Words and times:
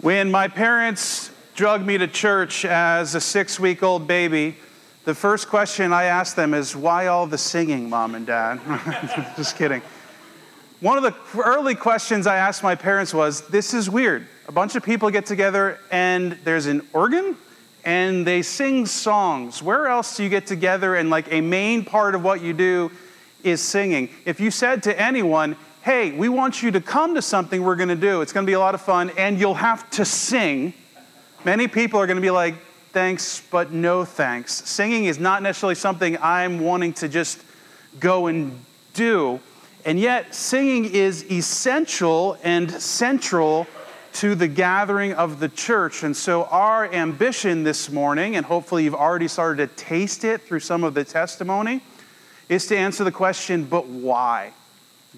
When 0.00 0.30
my 0.30 0.46
parents 0.46 1.32
drug 1.56 1.84
me 1.84 1.98
to 1.98 2.06
church 2.06 2.64
as 2.64 3.16
a 3.16 3.20
six 3.20 3.58
week 3.58 3.82
old 3.82 4.06
baby, 4.06 4.56
the 5.04 5.14
first 5.14 5.48
question 5.48 5.92
I 5.92 6.04
asked 6.04 6.36
them 6.36 6.54
is, 6.54 6.76
Why 6.76 7.08
all 7.08 7.26
the 7.26 7.36
singing, 7.36 7.90
mom 7.90 8.14
and 8.14 8.24
dad? 8.24 8.60
Just 9.36 9.56
kidding. 9.56 9.82
One 10.78 10.98
of 10.98 11.02
the 11.02 11.42
early 11.42 11.74
questions 11.74 12.28
I 12.28 12.36
asked 12.36 12.62
my 12.62 12.76
parents 12.76 13.12
was, 13.12 13.48
This 13.48 13.74
is 13.74 13.90
weird. 13.90 14.28
A 14.46 14.52
bunch 14.52 14.76
of 14.76 14.84
people 14.84 15.10
get 15.10 15.26
together 15.26 15.80
and 15.90 16.38
there's 16.44 16.66
an 16.66 16.86
organ 16.92 17.36
and 17.84 18.24
they 18.24 18.42
sing 18.42 18.86
songs. 18.86 19.64
Where 19.64 19.88
else 19.88 20.16
do 20.16 20.22
you 20.22 20.28
get 20.28 20.46
together 20.46 20.94
and 20.94 21.10
like 21.10 21.32
a 21.32 21.40
main 21.40 21.84
part 21.84 22.14
of 22.14 22.22
what 22.22 22.40
you 22.40 22.52
do 22.52 22.92
is 23.42 23.60
singing? 23.60 24.10
If 24.24 24.38
you 24.38 24.52
said 24.52 24.84
to 24.84 25.00
anyone, 25.00 25.56
hey, 25.88 26.12
we 26.12 26.28
want 26.28 26.62
you 26.62 26.70
to 26.70 26.82
come 26.82 27.14
to 27.14 27.22
something 27.22 27.62
we're 27.62 27.74
going 27.74 27.88
to 27.88 27.96
do. 27.96 28.20
It's 28.20 28.30
going 28.30 28.44
to 28.44 28.50
be 28.50 28.52
a 28.52 28.60
lot 28.60 28.74
of 28.74 28.82
fun, 28.82 29.10
and 29.16 29.40
you'll 29.40 29.54
have 29.54 29.88
to 29.92 30.04
sing. 30.04 30.74
Many 31.46 31.66
people 31.66 31.98
are 31.98 32.06
going 32.06 32.18
to 32.18 32.22
be 32.22 32.30
like, 32.30 32.56
thanks, 32.92 33.42
but 33.50 33.72
no 33.72 34.04
thanks. 34.04 34.52
Singing 34.68 35.06
is 35.06 35.18
not 35.18 35.42
necessarily 35.42 35.76
something 35.76 36.18
I'm 36.20 36.60
wanting 36.60 36.92
to 36.92 37.08
just 37.08 37.42
go 38.00 38.26
and 38.26 38.62
do. 38.92 39.40
And 39.86 39.98
yet, 39.98 40.34
singing 40.34 40.84
is 40.84 41.24
essential 41.30 42.36
and 42.42 42.70
central 42.70 43.66
to 44.12 44.34
the 44.34 44.46
gathering 44.46 45.14
of 45.14 45.40
the 45.40 45.48
church. 45.48 46.02
And 46.02 46.14
so, 46.14 46.44
our 46.50 46.92
ambition 46.92 47.62
this 47.62 47.88
morning, 47.88 48.36
and 48.36 48.44
hopefully 48.44 48.84
you've 48.84 48.94
already 48.94 49.26
started 49.26 49.70
to 49.70 49.74
taste 49.82 50.22
it 50.24 50.42
through 50.42 50.60
some 50.60 50.84
of 50.84 50.92
the 50.92 51.04
testimony, 51.04 51.80
is 52.50 52.66
to 52.66 52.76
answer 52.76 53.04
the 53.04 53.12
question, 53.12 53.64
but 53.64 53.86
why? 53.86 54.52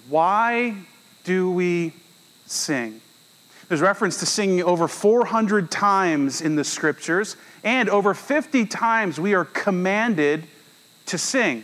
Why 0.09 0.75
do 1.23 1.51
we 1.51 1.93
sing? 2.45 3.01
There's 3.67 3.81
reference 3.81 4.17
to 4.19 4.25
singing 4.25 4.63
over 4.63 4.87
400 4.87 5.71
times 5.71 6.41
in 6.41 6.55
the 6.55 6.63
scriptures, 6.63 7.37
and 7.63 7.89
over 7.89 8.13
50 8.13 8.65
times 8.65 9.19
we 9.19 9.33
are 9.33 9.45
commanded 9.45 10.45
to 11.05 11.17
sing. 11.17 11.63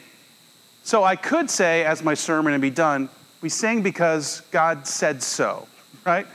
So 0.84 1.04
I 1.04 1.18
could 1.18 1.50
say, 1.50 1.84
as 1.84 2.02
my 2.04 2.14
sermon 2.14 2.54
and 2.54 2.62
be 2.62 2.70
done, 2.70 3.10
we 3.42 3.50
sing 3.50 3.82
because 3.82 4.42
God 4.52 4.88
said 4.88 5.22
so, 5.22 5.68
right? 6.06 6.26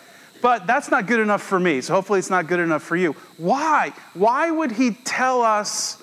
But 0.43 0.67
that's 0.67 0.91
not 0.91 1.07
good 1.07 1.21
enough 1.21 1.43
for 1.43 1.59
me, 1.59 1.81
so 1.81 1.95
hopefully 1.95 2.19
it's 2.19 2.31
not 2.31 2.49
good 2.49 2.61
enough 2.61 2.83
for 2.83 2.97
you. 2.97 3.13
Why? 3.39 3.95
Why 4.13 4.51
would 4.51 4.73
He 4.73 4.91
tell 4.91 5.41
us 5.41 6.03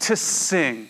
to 0.00 0.16
sing? 0.16 0.88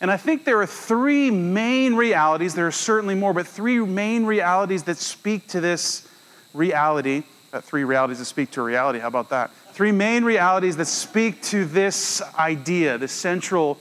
And 0.00 0.10
I 0.10 0.16
think 0.16 0.44
there 0.44 0.60
are 0.60 0.66
three 0.66 1.30
main 1.30 1.94
realities. 1.94 2.54
There 2.54 2.66
are 2.66 2.72
certainly 2.72 3.14
more, 3.14 3.34
but 3.34 3.46
three 3.46 3.78
main 3.80 4.24
realities 4.24 4.84
that 4.84 4.96
speak 4.96 5.46
to 5.48 5.60
this 5.60 6.08
reality. 6.54 7.22
Uh, 7.52 7.60
three 7.60 7.84
realities 7.84 8.18
that 8.18 8.24
speak 8.24 8.50
to 8.52 8.62
reality. 8.62 8.98
How 8.98 9.08
about 9.08 9.28
that? 9.30 9.50
Three 9.72 9.92
main 9.92 10.24
realities 10.24 10.76
that 10.76 10.86
speak 10.86 11.42
to 11.42 11.64
this 11.64 12.22
idea, 12.38 12.96
the 12.96 13.08
central 13.08 13.78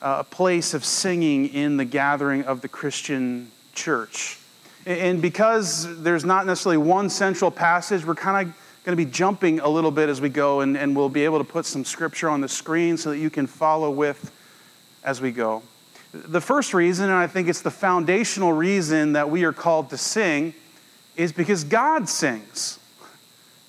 uh, 0.00 0.22
place 0.22 0.72
of 0.72 0.84
singing 0.84 1.48
in 1.48 1.76
the 1.76 1.84
gathering 1.84 2.44
of 2.44 2.60
the 2.60 2.68
Christian 2.68 3.50
church. 3.74 4.38
And 4.86 5.20
because 5.20 6.02
there's 6.02 6.24
not 6.24 6.46
necessarily 6.46 6.78
one 6.78 7.10
central 7.10 7.50
passage, 7.50 8.04
we're 8.04 8.14
kind 8.14 8.48
of 8.48 8.54
going 8.84 8.96
to 8.96 9.04
be 9.04 9.10
jumping 9.10 9.60
a 9.60 9.68
little 9.68 9.92
bit 9.92 10.08
as 10.08 10.20
we 10.20 10.28
go, 10.28 10.60
and, 10.60 10.76
and 10.76 10.96
we'll 10.96 11.08
be 11.08 11.24
able 11.24 11.38
to 11.38 11.44
put 11.44 11.66
some 11.66 11.84
scripture 11.84 12.28
on 12.28 12.40
the 12.40 12.48
screen 12.48 12.96
so 12.96 13.10
that 13.10 13.18
you 13.18 13.30
can 13.30 13.46
follow 13.46 13.90
with 13.90 14.32
as 15.04 15.20
we 15.20 15.30
go. 15.30 15.62
The 16.12 16.40
first 16.40 16.74
reason, 16.74 17.06
and 17.06 17.14
I 17.14 17.26
think 17.26 17.48
it's 17.48 17.62
the 17.62 17.70
foundational 17.70 18.52
reason 18.52 19.14
that 19.14 19.30
we 19.30 19.44
are 19.44 19.52
called 19.52 19.90
to 19.90 19.96
sing, 19.96 20.54
is 21.16 21.32
because 21.32 21.64
God 21.64 22.08
sings. 22.08 22.78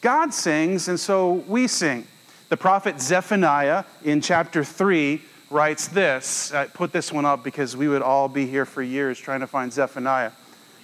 God 0.02 0.34
sings, 0.34 0.90
and 0.90 1.00
so 1.00 1.34
we 1.48 1.68
sing. 1.68 2.06
The 2.50 2.58
prophet 2.58 3.00
Zephaniah 3.00 3.86
in 4.04 4.20
chapter 4.20 4.64
3 4.64 5.22
writes 5.50 5.88
this. 5.88 6.54
I 6.54 6.68
put 6.68 6.92
this 6.92 7.12
one 7.12 7.26
up 7.26 7.44
because 7.44 7.78
we 7.78 7.88
would 7.88 8.02
all 8.02 8.28
be 8.28 8.46
here 8.46 8.66
for 8.66 8.82
years 8.82 9.18
trying 9.18 9.40
to 9.40 9.48
find 9.48 9.72
Zephaniah. 9.72 10.32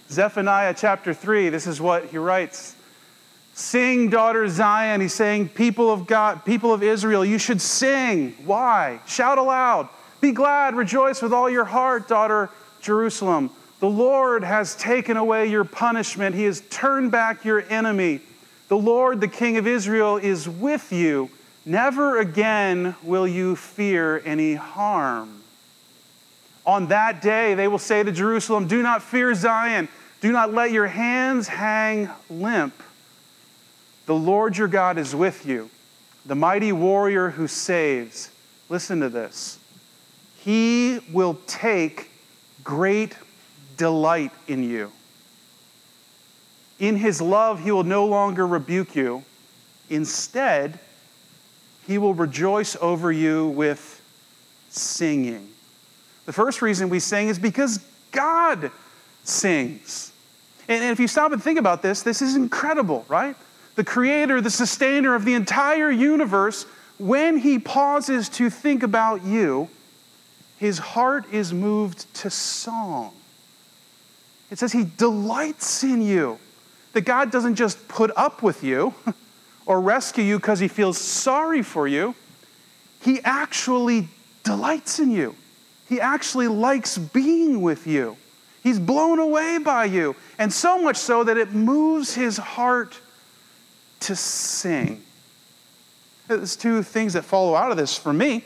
Zephaniah 0.10 0.74
chapter 0.76 1.14
3, 1.14 1.50
this 1.50 1.68
is 1.68 1.82
what 1.82 2.06
he 2.06 2.18
writes. 2.18 2.76
Sing, 3.54 4.10
daughter 4.10 4.48
Zion. 4.48 5.02
He's 5.02 5.14
saying, 5.14 5.50
people 5.50 5.92
of 5.92 6.08
God, 6.08 6.46
people 6.46 6.74
of 6.74 6.82
Israel, 6.82 7.26
you 7.26 7.38
should 7.38 7.62
sing. 7.62 8.36
Why? 8.46 9.02
Shout 9.06 9.38
aloud. 9.38 9.90
Be 10.22 10.32
glad, 10.32 10.76
rejoice 10.76 11.22
with 11.22 11.34
all 11.34 11.50
your 11.50 11.66
heart, 11.66 12.08
daughter 12.08 12.50
Jerusalem. 12.82 13.52
The 13.80 13.90
Lord 13.90 14.44
has 14.44 14.76
taken 14.76 15.16
away 15.16 15.48
your 15.48 15.64
punishment, 15.64 16.36
He 16.36 16.44
has 16.44 16.62
turned 16.70 17.12
back 17.12 17.46
your 17.46 17.62
enemy. 17.70 18.22
The 18.68 18.78
Lord, 18.78 19.20
the 19.22 19.28
King 19.28 19.58
of 19.58 19.66
Israel, 19.66 20.18
is 20.18 20.48
with 20.48 20.92
you. 20.92 21.30
Never 21.66 22.20
again 22.20 22.96
will 23.04 23.28
you 23.28 23.56
fear 23.56 24.22
any 24.26 24.54
harm. 24.56 25.42
On 26.66 26.88
that 26.88 27.22
day, 27.22 27.56
they 27.56 27.68
will 27.68 27.80
say 27.80 28.04
to 28.04 28.12
Jerusalem, 28.12 28.68
Do 28.68 28.82
not 28.82 29.02
fear 29.02 29.34
Zion. 29.34 29.88
Do 30.22 30.32
not 30.32 30.54
let 30.54 30.72
your 30.72 30.88
hands 30.88 31.48
hang 31.48 32.10
limp. 32.30 32.74
The 34.06 34.16
Lord 34.16 34.58
your 34.58 34.68
God 34.68 34.98
is 34.98 35.16
with 35.16 35.46
you, 35.46 35.70
the 36.26 36.36
mighty 36.36 36.72
warrior 36.72 37.30
who 37.30 37.48
saves. 37.48 38.32
Listen 38.68 39.00
to 39.02 39.10
this. 39.10 39.59
He 40.50 41.00
will 41.12 41.38
take 41.46 42.10
great 42.64 43.16
delight 43.78 44.32
in 44.48 44.68
you. 44.68 44.92
In 46.80 46.96
his 46.96 47.22
love, 47.22 47.62
he 47.64 47.70
will 47.70 47.84
no 47.84 48.08
longer 48.08 48.48
rebuke 48.48 48.96
you. 48.96 49.24
Instead, 49.92 50.80
he 51.86 52.00
will 52.00 52.16
rejoice 52.16 52.76
over 52.82 53.12
you 53.12 53.50
with 53.50 54.02
singing. 54.70 55.50
The 56.26 56.34
first 56.34 56.64
reason 56.64 56.90
we 56.90 57.00
sing 57.00 57.28
is 57.28 57.38
because 57.38 57.86
God 58.12 58.72
sings. 59.24 60.12
And 60.68 60.84
if 60.84 61.00
you 61.00 61.08
stop 61.08 61.32
and 61.32 61.44
think 61.44 61.60
about 61.60 61.84
this, 61.84 62.02
this 62.02 62.24
is 62.24 62.36
incredible, 62.36 63.06
right? 63.08 63.36
The 63.76 63.84
creator, 63.84 64.42
the 64.42 64.50
sustainer 64.50 65.14
of 65.14 65.26
the 65.26 65.36
entire 65.36 65.92
universe, 65.92 66.66
when 66.98 67.38
he 67.38 67.60
pauses 67.60 68.30
to 68.30 68.50
think 68.50 68.82
about 68.82 69.24
you, 69.24 69.70
his 70.60 70.78
heart 70.78 71.24
is 71.32 71.54
moved 71.54 72.14
to 72.16 72.30
song. 72.30 73.14
It 74.52 74.60
says 74.60 74.74
he 74.74 74.84
delights 74.84 75.84
in 75.86 76.02
you. 76.02 76.38
That 76.92 77.02
God 77.02 77.32
doesn't 77.32 77.56
just 77.56 77.88
put 77.88 78.12
up 78.18 78.44
with 78.44 78.62
you 78.64 78.94
or 79.66 79.80
rescue 79.80 80.24
you 80.24 80.38
because 80.38 80.60
he 80.60 80.68
feels 80.68 80.98
sorry 80.98 81.62
for 81.62 81.88
you. 81.88 82.14
He 83.02 83.22
actually 83.24 84.10
delights 84.44 85.00
in 85.00 85.12
you. 85.12 85.36
He 85.88 86.02
actually 86.02 86.48
likes 86.50 86.98
being 86.98 87.62
with 87.62 87.88
you. 87.88 88.18
He's 88.62 88.80
blown 88.80 89.20
away 89.20 89.60
by 89.60 89.86
you. 89.86 90.16
And 90.38 90.52
so 90.52 90.82
much 90.82 90.98
so 90.98 91.24
that 91.24 91.38
it 91.38 91.54
moves 91.54 92.16
his 92.16 92.36
heart 92.36 93.00
to 94.02 94.16
sing. 94.16 95.04
There's 96.28 96.58
two 96.58 96.84
things 96.84 97.14
that 97.14 97.24
follow 97.24 97.56
out 97.56 97.72
of 97.72 97.78
this 97.78 97.98
for 97.98 98.12
me 98.12 98.44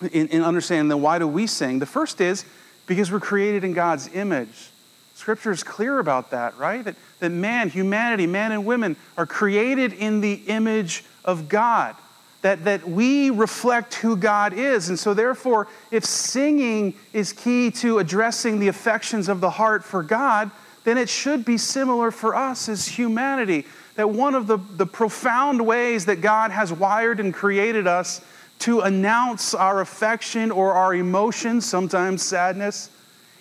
in, 0.00 0.28
in 0.28 0.42
understanding 0.42 0.88
then 0.88 1.02
why 1.02 1.18
do 1.18 1.28
we 1.28 1.46
sing? 1.46 1.78
The 1.78 1.86
first 1.86 2.20
is 2.20 2.44
because 2.86 3.12
we're 3.12 3.20
created 3.20 3.64
in 3.64 3.72
God's 3.72 4.12
image. 4.14 4.70
Scripture 5.14 5.50
is 5.50 5.62
clear 5.62 5.98
about 5.98 6.30
that, 6.30 6.56
right? 6.56 6.82
That, 6.82 6.96
that 7.18 7.30
man, 7.30 7.68
humanity, 7.68 8.26
man 8.26 8.52
and 8.52 8.64
women 8.64 8.96
are 9.18 9.26
created 9.26 9.92
in 9.92 10.20
the 10.20 10.34
image 10.46 11.04
of 11.24 11.48
God. 11.48 11.94
That, 12.42 12.64
that 12.64 12.88
we 12.88 13.28
reflect 13.28 13.92
who 13.94 14.16
God 14.16 14.54
is. 14.54 14.88
And 14.88 14.98
so, 14.98 15.12
therefore, 15.12 15.68
if 15.90 16.06
singing 16.06 16.94
is 17.12 17.34
key 17.34 17.70
to 17.72 17.98
addressing 17.98 18.58
the 18.58 18.68
affections 18.68 19.28
of 19.28 19.42
the 19.42 19.50
heart 19.50 19.84
for 19.84 20.02
God, 20.02 20.50
then 20.84 20.96
it 20.96 21.10
should 21.10 21.44
be 21.44 21.58
similar 21.58 22.10
for 22.10 22.34
us 22.34 22.70
as 22.70 22.88
humanity. 22.88 23.66
That 23.96 24.08
one 24.08 24.34
of 24.34 24.46
the, 24.46 24.56
the 24.56 24.86
profound 24.86 25.64
ways 25.66 26.06
that 26.06 26.22
God 26.22 26.50
has 26.50 26.72
wired 26.72 27.20
and 27.20 27.34
created 27.34 27.86
us 27.86 28.24
to 28.60 28.80
announce 28.80 29.54
our 29.54 29.80
affection 29.80 30.50
or 30.50 30.74
our 30.74 30.94
emotions, 30.94 31.66
sometimes 31.66 32.22
sadness, 32.22 32.90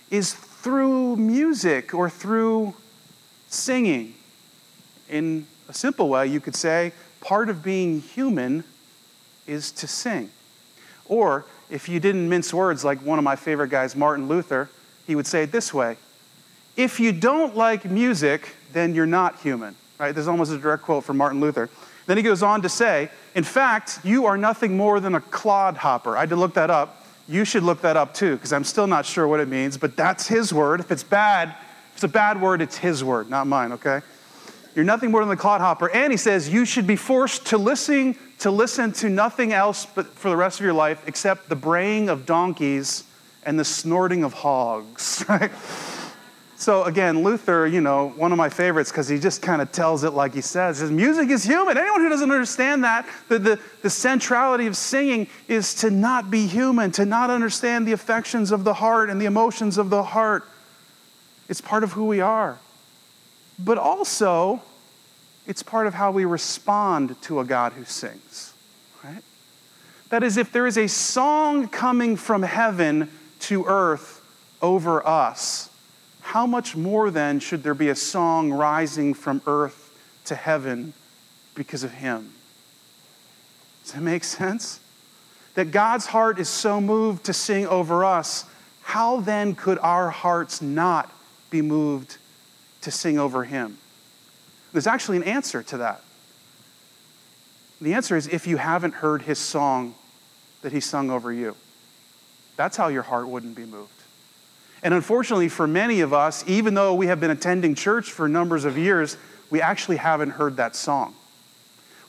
is 0.10 0.33
through 0.33 1.16
music 1.18 1.94
or 1.94 2.10
through 2.10 2.74
singing. 3.48 4.16
In 5.10 5.45
a 5.68 5.74
simple 5.74 6.10
way, 6.10 6.27
you 6.27 6.39
could 6.39 6.56
say 6.56 6.94
part 7.21 7.50
of 7.50 7.62
being 7.63 8.01
human 8.01 8.63
is 9.45 9.71
to 9.71 9.88
sing. 9.88 10.30
Or 11.06 11.45
if 11.69 11.89
you 11.89 12.00
didn't 12.00 12.30
mince 12.30 12.54
words 12.54 12.86
like 12.86 13.00
one 13.00 13.19
of 13.19 13.25
my 13.25 13.36
favorite 13.36 13.69
guys, 13.69 13.95
Martin 13.95 14.27
Luther, 14.27 14.69
he 15.06 15.16
would 15.16 15.27
say 15.27 15.44
it 15.44 15.51
this 15.51 15.74
way 15.74 15.98
If 16.77 17.00
you 17.00 17.12
don't 17.12 17.56
like 17.57 17.83
music, 17.83 18.56
then 18.71 18.95
you're 18.95 19.06
not 19.06 19.39
human. 19.39 19.75
Right? 20.00 20.16
There's 20.16 20.30
almost 20.30 20.54
a 20.54 20.57
direct 20.57 20.84
quote 20.84 21.04
from 21.04 21.18
Martin 21.18 21.42
Luther. 21.42 21.69
Then 22.06 22.16
he 22.16 22.24
goes 22.24 22.42
on 22.42 22.62
to 22.62 22.69
say, 22.69 23.10
in 23.36 23.44
fact, 23.44 24.00
you 24.04 24.25
are 24.25 24.38
nothing 24.38 24.78
more 24.78 25.01
than 25.01 25.13
a 25.13 25.19
clodhopper. 25.19 26.16
I 26.16 26.22
had 26.22 26.30
to 26.30 26.38
look 26.38 26.54
that 26.54 26.69
up. 26.69 27.06
You 27.28 27.44
should 27.44 27.63
look 27.63 27.81
that 27.81 27.98
up 27.98 28.13
too, 28.13 28.36
because 28.36 28.54
I'm 28.54 28.63
still 28.63 28.88
not 28.88 29.06
sure 29.06 29.28
what 29.28 29.42
it 29.42 29.50
means, 29.50 29.78
but 29.78 29.98
that's 29.98 30.25
his 30.25 30.54
word. 30.54 30.80
If 30.80 30.90
it's 30.90 31.04
bad, 31.04 31.50
if 31.50 31.96
it's 31.96 32.04
a 32.06 32.07
bad 32.07 32.42
word, 32.42 32.62
it's 32.62 32.78
his 32.78 33.04
word, 33.04 33.30
not 33.30 33.46
mine, 33.46 33.74
okay? 33.74 34.00
You're 34.74 34.86
nothing 34.86 35.12
more 35.12 35.19
than 35.19 35.30
the 35.30 35.36
clodhopper. 35.36 35.90
And 35.92 36.13
he 36.13 36.18
says 36.18 36.48
you 36.48 36.63
should 36.63 36.88
be 36.88 36.95
forced 36.95 37.48
to 37.48 37.57
listen 37.57 38.16
to 38.40 38.52
listen 38.52 38.94
to 38.94 39.10
nothing 39.10 39.52
else 39.52 39.86
but 39.86 40.07
for 40.07 40.30
the 40.30 40.38
rest 40.38 40.62
of 40.62 40.63
your 40.63 40.74
life 40.74 41.04
except 41.07 41.50
the 41.50 41.56
braying 41.57 42.07
of 42.07 42.25
donkeys 42.25 43.04
and 43.44 43.60
the 43.60 43.66
snorting 43.66 44.24
of 44.24 44.34
hogs. 44.34 45.25
Right? 45.30 45.52
So 46.59 46.83
again, 46.83 47.23
Luther, 47.23 47.65
you 47.65 47.79
know, 47.79 48.09
one 48.17 48.33
of 48.33 48.38
my 48.38 48.50
favorites 48.50 48.91
because 48.91 49.07
he 49.07 49.17
just 49.17 49.41
kind 49.41 49.61
of 49.61 49.71
tells 49.71 50.03
it 50.03 50.09
like 50.09 50.33
he 50.33 50.41
says. 50.41 50.79
His 50.79 50.91
music 50.91 51.29
is 51.29 51.41
human. 51.41 51.77
Anyone 51.77 52.01
who 52.01 52.09
doesn't 52.09 52.29
understand 52.29 52.83
that, 52.83 53.07
the, 53.29 53.39
the, 53.39 53.59
the 53.81 53.89
centrality 53.89 54.67
of 54.67 54.75
singing 54.75 55.29
is 55.47 55.73
to 55.75 55.89
not 55.89 56.29
be 56.29 56.47
human, 56.47 56.91
to 56.91 57.06
not 57.06 57.29
understand 57.29 57.88
the 57.88 57.94
affections 57.94 58.51
of 58.51 58.65
the 58.65 58.73
heart 58.73 59.09
and 59.09 59.21
the 59.21 59.25
emotions 59.25 59.77
of 59.77 59.89
the 59.89 60.03
heart. 60.03 60.44
It's 61.47 61.61
part 61.61 61.85
of 61.85 61.94
who 61.94 62.03
we 62.06 62.19
are. 62.19 62.59
But 63.57 63.77
also, 63.77 64.61
it's 65.47 65.63
part 65.63 65.88
of 65.88 65.94
how 65.94 66.11
we 66.11 66.25
respond 66.25 67.15
to 67.21 67.39
a 67.39 67.45
God 67.45 67.71
who 67.71 67.85
sings, 67.85 68.53
right? 69.01 69.23
That 70.09 70.23
is, 70.23 70.35
if 70.35 70.51
there 70.51 70.67
is 70.67 70.77
a 70.77 70.88
song 70.88 71.69
coming 71.69 72.17
from 72.17 72.44
heaven 72.44 73.09
to 73.41 73.63
earth 73.63 74.21
over 74.61 75.07
us, 75.07 75.69
how 76.30 76.46
much 76.46 76.76
more 76.76 77.10
then 77.10 77.40
should 77.40 77.64
there 77.64 77.74
be 77.74 77.90
a 77.90 77.96
song 77.96 78.54
rising 78.54 79.16
from 79.16 79.42
earth 79.48 79.98
to 80.26 80.36
heaven 80.36 80.94
because 81.56 81.84
of 81.84 81.90
him? 81.90 82.31
Does 83.84 83.94
that 83.94 84.02
make 84.02 84.24
sense? 84.24 84.80
That 85.56 85.72
God's 85.72 86.06
heart 86.06 86.38
is 86.38 86.48
so 86.48 86.80
moved 86.80 87.24
to 87.26 87.34
sing 87.34 87.66
over 87.66 88.06
us, 88.06 88.46
how 88.84 89.22
then 89.22 89.56
could 89.56 89.80
our 89.80 90.12
hearts 90.12 90.62
not 90.62 91.12
be 91.50 91.64
moved 91.64 92.18
to 92.81 92.92
sing 92.92 93.18
over 93.18 93.44
him? 93.44 93.80
There's 94.72 94.86
actually 94.86 95.18
an 95.18 95.24
answer 95.24 95.64
to 95.64 95.78
that. 95.78 96.04
The 97.81 97.96
answer 97.96 98.16
is 98.16 98.28
if 98.28 98.46
you 98.46 98.58
haven't 98.58 98.94
heard 98.94 99.24
his 99.24 99.40
song 99.40 99.96
that 100.62 100.74
he 100.74 100.80
sung 100.80 101.10
over 101.10 101.34
you. 101.34 101.56
That's 102.56 102.78
how 102.78 102.90
your 102.90 103.02
heart 103.02 103.28
wouldn't 103.28 103.56
be 103.56 103.66
moved. 103.66 103.99
And 104.81 104.94
unfortunately, 104.94 105.50
for 105.50 105.68
many 105.68 106.02
of 106.02 106.14
us, 106.14 106.44
even 106.48 106.74
though 106.74 106.94
we 106.94 107.08
have 107.08 107.20
been 107.20 107.31
attending 107.31 107.76
church 107.76 108.12
for 108.12 108.30
numbers 108.30 108.66
of 108.66 108.78
years, 108.78 109.18
we 109.50 109.62
actually 109.62 109.98
haven't 109.98 110.31
heard 110.31 110.58
that 110.58 110.76
song. 110.76 111.14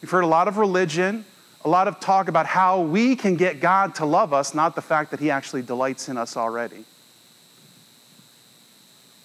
We've 0.01 0.11
heard 0.11 0.25
a 0.25 0.29
lot 0.29 0.49
of 0.49 0.57
religion, 0.57 1.25
a 1.65 1.69
lot 1.69 1.89
of 1.89 2.01
talk 2.01 2.29
about 2.29 2.47
how 2.47 2.81
we 2.81 3.17
can 3.17 3.37
get 3.37 3.61
God 3.61 3.97
to 3.97 4.07
love 4.07 4.33
us, 4.33 4.55
not 4.55 4.75
the 4.75 4.83
fact 4.83 5.11
that 5.11 5.21
He 5.21 5.31
actually 5.31 5.63
delights 5.63 6.09
in 6.09 6.17
us 6.17 6.37
already. 6.37 6.85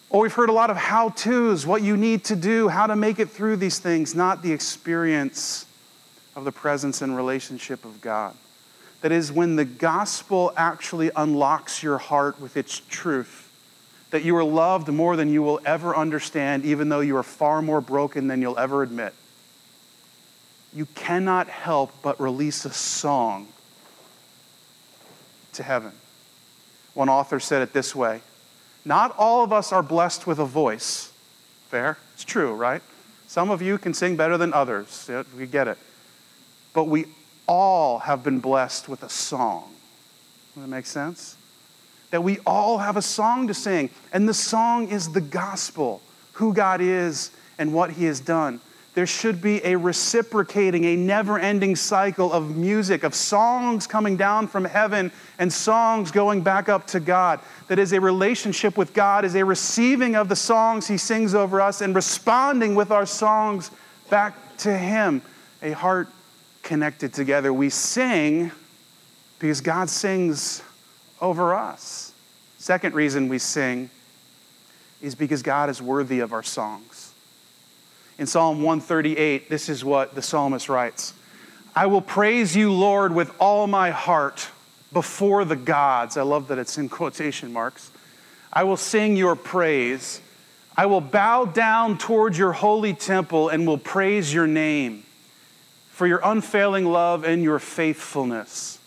Or 0.09 0.21
we've 0.21 0.33
heard 0.33 0.49
a 0.49 0.53
lot 0.53 0.69
of 0.69 0.77
how 0.77 1.09
to's, 1.09 1.65
what 1.65 1.81
you 1.81 1.97
need 1.97 2.23
to 2.25 2.35
do, 2.35 2.67
how 2.67 2.87
to 2.87 2.95
make 2.95 3.19
it 3.19 3.29
through 3.29 3.57
these 3.57 3.79
things, 3.79 4.15
not 4.15 4.41
the 4.41 4.51
experience 4.51 5.65
of 6.35 6.45
the 6.45 6.51
presence 6.51 7.01
and 7.01 7.15
relationship 7.15 7.85
of 7.85 8.01
God. 8.01 8.35
That 9.01 9.11
is, 9.11 9.31
when 9.31 9.55
the 9.55 9.65
gospel 9.65 10.53
actually 10.57 11.11
unlocks 11.15 11.83
your 11.83 11.97
heart 11.97 12.39
with 12.39 12.57
its 12.57 12.81
truth, 12.89 13.51
that 14.11 14.23
you 14.23 14.35
are 14.37 14.43
loved 14.43 14.87
more 14.87 15.15
than 15.15 15.31
you 15.31 15.43
will 15.43 15.59
ever 15.65 15.95
understand, 15.95 16.65
even 16.65 16.89
though 16.89 17.01
you 17.01 17.17
are 17.17 17.23
far 17.23 17.61
more 17.61 17.81
broken 17.81 18.27
than 18.27 18.41
you'll 18.41 18.57
ever 18.57 18.81
admit. 18.81 19.13
You 20.73 20.87
cannot 20.95 21.47
help 21.47 21.91
but 22.01 22.19
release 22.19 22.65
a 22.65 22.73
song 22.73 23.47
to 25.53 25.63
heaven. 25.63 25.91
One 26.93 27.09
author 27.09 27.39
said 27.39 27.61
it 27.61 27.73
this 27.73 27.95
way 27.95 28.21
Not 28.83 29.15
all 29.17 29.43
of 29.43 29.53
us 29.53 29.71
are 29.71 29.83
blessed 29.83 30.25
with 30.27 30.39
a 30.39 30.45
voice. 30.45 31.11
Fair? 31.69 31.97
It's 32.13 32.23
true, 32.23 32.53
right? 32.53 32.81
Some 33.27 33.49
of 33.49 33.61
you 33.61 33.77
can 33.77 33.93
sing 33.93 34.15
better 34.15 34.37
than 34.37 34.53
others. 34.53 35.09
We 35.37 35.47
get 35.47 35.67
it. 35.67 35.77
But 36.73 36.85
we 36.85 37.05
all 37.47 37.99
have 37.99 38.23
been 38.23 38.39
blessed 38.39 38.89
with 38.89 39.03
a 39.03 39.09
song. 39.09 39.71
Does 40.53 40.63
that 40.63 40.69
make 40.69 40.85
sense? 40.85 41.35
That 42.11 42.23
we 42.23 42.39
all 42.45 42.77
have 42.77 42.97
a 42.97 43.01
song 43.01 43.47
to 43.47 43.53
sing, 43.53 43.89
and 44.13 44.27
the 44.27 44.33
song 44.33 44.89
is 44.89 45.11
the 45.11 45.21
gospel, 45.21 46.01
who 46.33 46.53
God 46.53 46.81
is 46.81 47.31
and 47.57 47.73
what 47.73 47.91
He 47.91 48.05
has 48.05 48.19
done. 48.19 48.61
There 48.93 49.05
should 49.05 49.41
be 49.41 49.63
a 49.65 49.75
reciprocating, 49.75 50.85
a 50.85 50.95
never 50.95 51.37
ending 51.37 51.75
cycle 51.75 52.31
of 52.31 52.55
music, 52.55 53.03
of 53.03 53.13
songs 53.13 53.87
coming 53.87 54.15
down 54.15 54.47
from 54.47 54.63
heaven 54.63 55.11
and 55.37 55.51
songs 55.51 56.11
going 56.11 56.41
back 56.41 56.69
up 56.69 56.87
to 56.87 57.01
God. 57.01 57.41
That 57.67 57.77
is 57.77 57.91
a 57.91 57.99
relationship 57.99 58.77
with 58.77 58.93
God, 58.93 59.25
is 59.25 59.35
a 59.35 59.43
receiving 59.43 60.15
of 60.15 60.29
the 60.29 60.35
songs 60.37 60.87
He 60.87 60.97
sings 60.97 61.35
over 61.35 61.59
us 61.59 61.81
and 61.81 61.93
responding 61.93 62.73
with 62.73 62.89
our 62.91 63.05
songs 63.05 63.69
back 64.09 64.33
to 64.59 64.77
Him. 64.77 65.21
A 65.61 65.71
heart 65.71 66.07
connected 66.65 67.13
together. 67.13 67.53
We 67.53 67.69
sing 67.69 68.51
because 69.39 69.61
God 69.61 69.89
sings 69.89 70.61
over 71.21 71.53
us. 71.53 72.11
Second 72.57 72.93
reason 72.93 73.29
we 73.29 73.37
sing 73.37 73.89
is 75.01 75.15
because 75.15 75.41
God 75.43 75.69
is 75.69 75.81
worthy 75.81 76.19
of 76.19 76.33
our 76.33 76.43
songs. 76.43 77.13
In 78.17 78.25
Psalm 78.25 78.57
138, 78.57 79.49
this 79.49 79.69
is 79.69 79.85
what 79.85 80.15
the 80.15 80.21
psalmist 80.21 80.67
writes 80.67 81.13
I 81.75 81.85
will 81.85 82.01
praise 82.01 82.55
you, 82.55 82.73
Lord, 82.73 83.13
with 83.13 83.33
all 83.39 83.67
my 83.67 83.91
heart 83.91 84.49
before 84.91 85.45
the 85.45 85.55
gods. 85.55 86.17
I 86.17 86.23
love 86.23 86.47
that 86.47 86.57
it's 86.57 86.77
in 86.77 86.89
quotation 86.89 87.53
marks. 87.53 87.91
I 88.51 88.63
will 88.63 88.77
sing 88.77 89.15
your 89.17 89.35
praise. 89.35 90.21
I 90.77 90.87
will 90.87 91.01
bow 91.01 91.45
down 91.45 91.97
toward 91.97 92.35
your 92.35 92.53
holy 92.53 92.93
temple 92.93 93.49
and 93.49 93.67
will 93.67 93.77
praise 93.77 94.33
your 94.33 94.47
name 94.47 95.03
for 95.95 96.05
your 96.05 96.19
unfailing 96.25 96.83
love 96.83 97.23
and 97.23 97.41
your 97.41 97.57
faithfulness. 97.57 98.79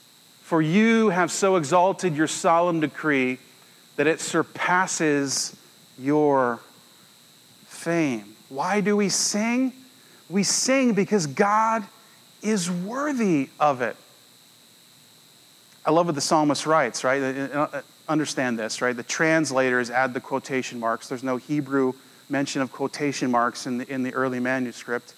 For 0.42 0.60
you 0.60 1.08
have 1.08 1.32
so 1.32 1.56
exalted 1.56 2.14
your 2.14 2.26
solemn 2.26 2.80
decree 2.80 3.38
that 3.96 4.06
it 4.06 4.20
surpasses 4.20 5.56
your 5.98 6.60
fame. 7.66 8.36
Why 8.50 8.82
do 8.82 8.94
we 8.94 9.08
sing? 9.08 9.72
We 10.28 10.42
sing 10.42 10.92
because 10.92 11.26
God 11.26 11.82
is 12.42 12.70
worthy 12.70 13.48
of 13.58 13.80
it. 13.80 13.96
I 15.86 15.92
love 15.92 16.04
what 16.04 16.14
the 16.14 16.20
psalmist 16.20 16.66
writes, 16.66 17.04
right? 17.04 17.22
Uh, 17.22 17.80
understand 18.06 18.58
this, 18.58 18.82
right? 18.82 18.94
The 18.94 19.02
translators 19.02 19.88
add 19.88 20.12
the 20.12 20.20
quotation 20.20 20.78
marks. 20.78 21.08
There's 21.08 21.24
no 21.24 21.38
Hebrew 21.38 21.94
mention 22.28 22.60
of 22.60 22.70
quotation 22.70 23.30
marks 23.30 23.66
in 23.66 23.78
the, 23.78 23.90
in 23.90 24.02
the 24.02 24.12
early 24.12 24.40
manuscript. 24.40 25.14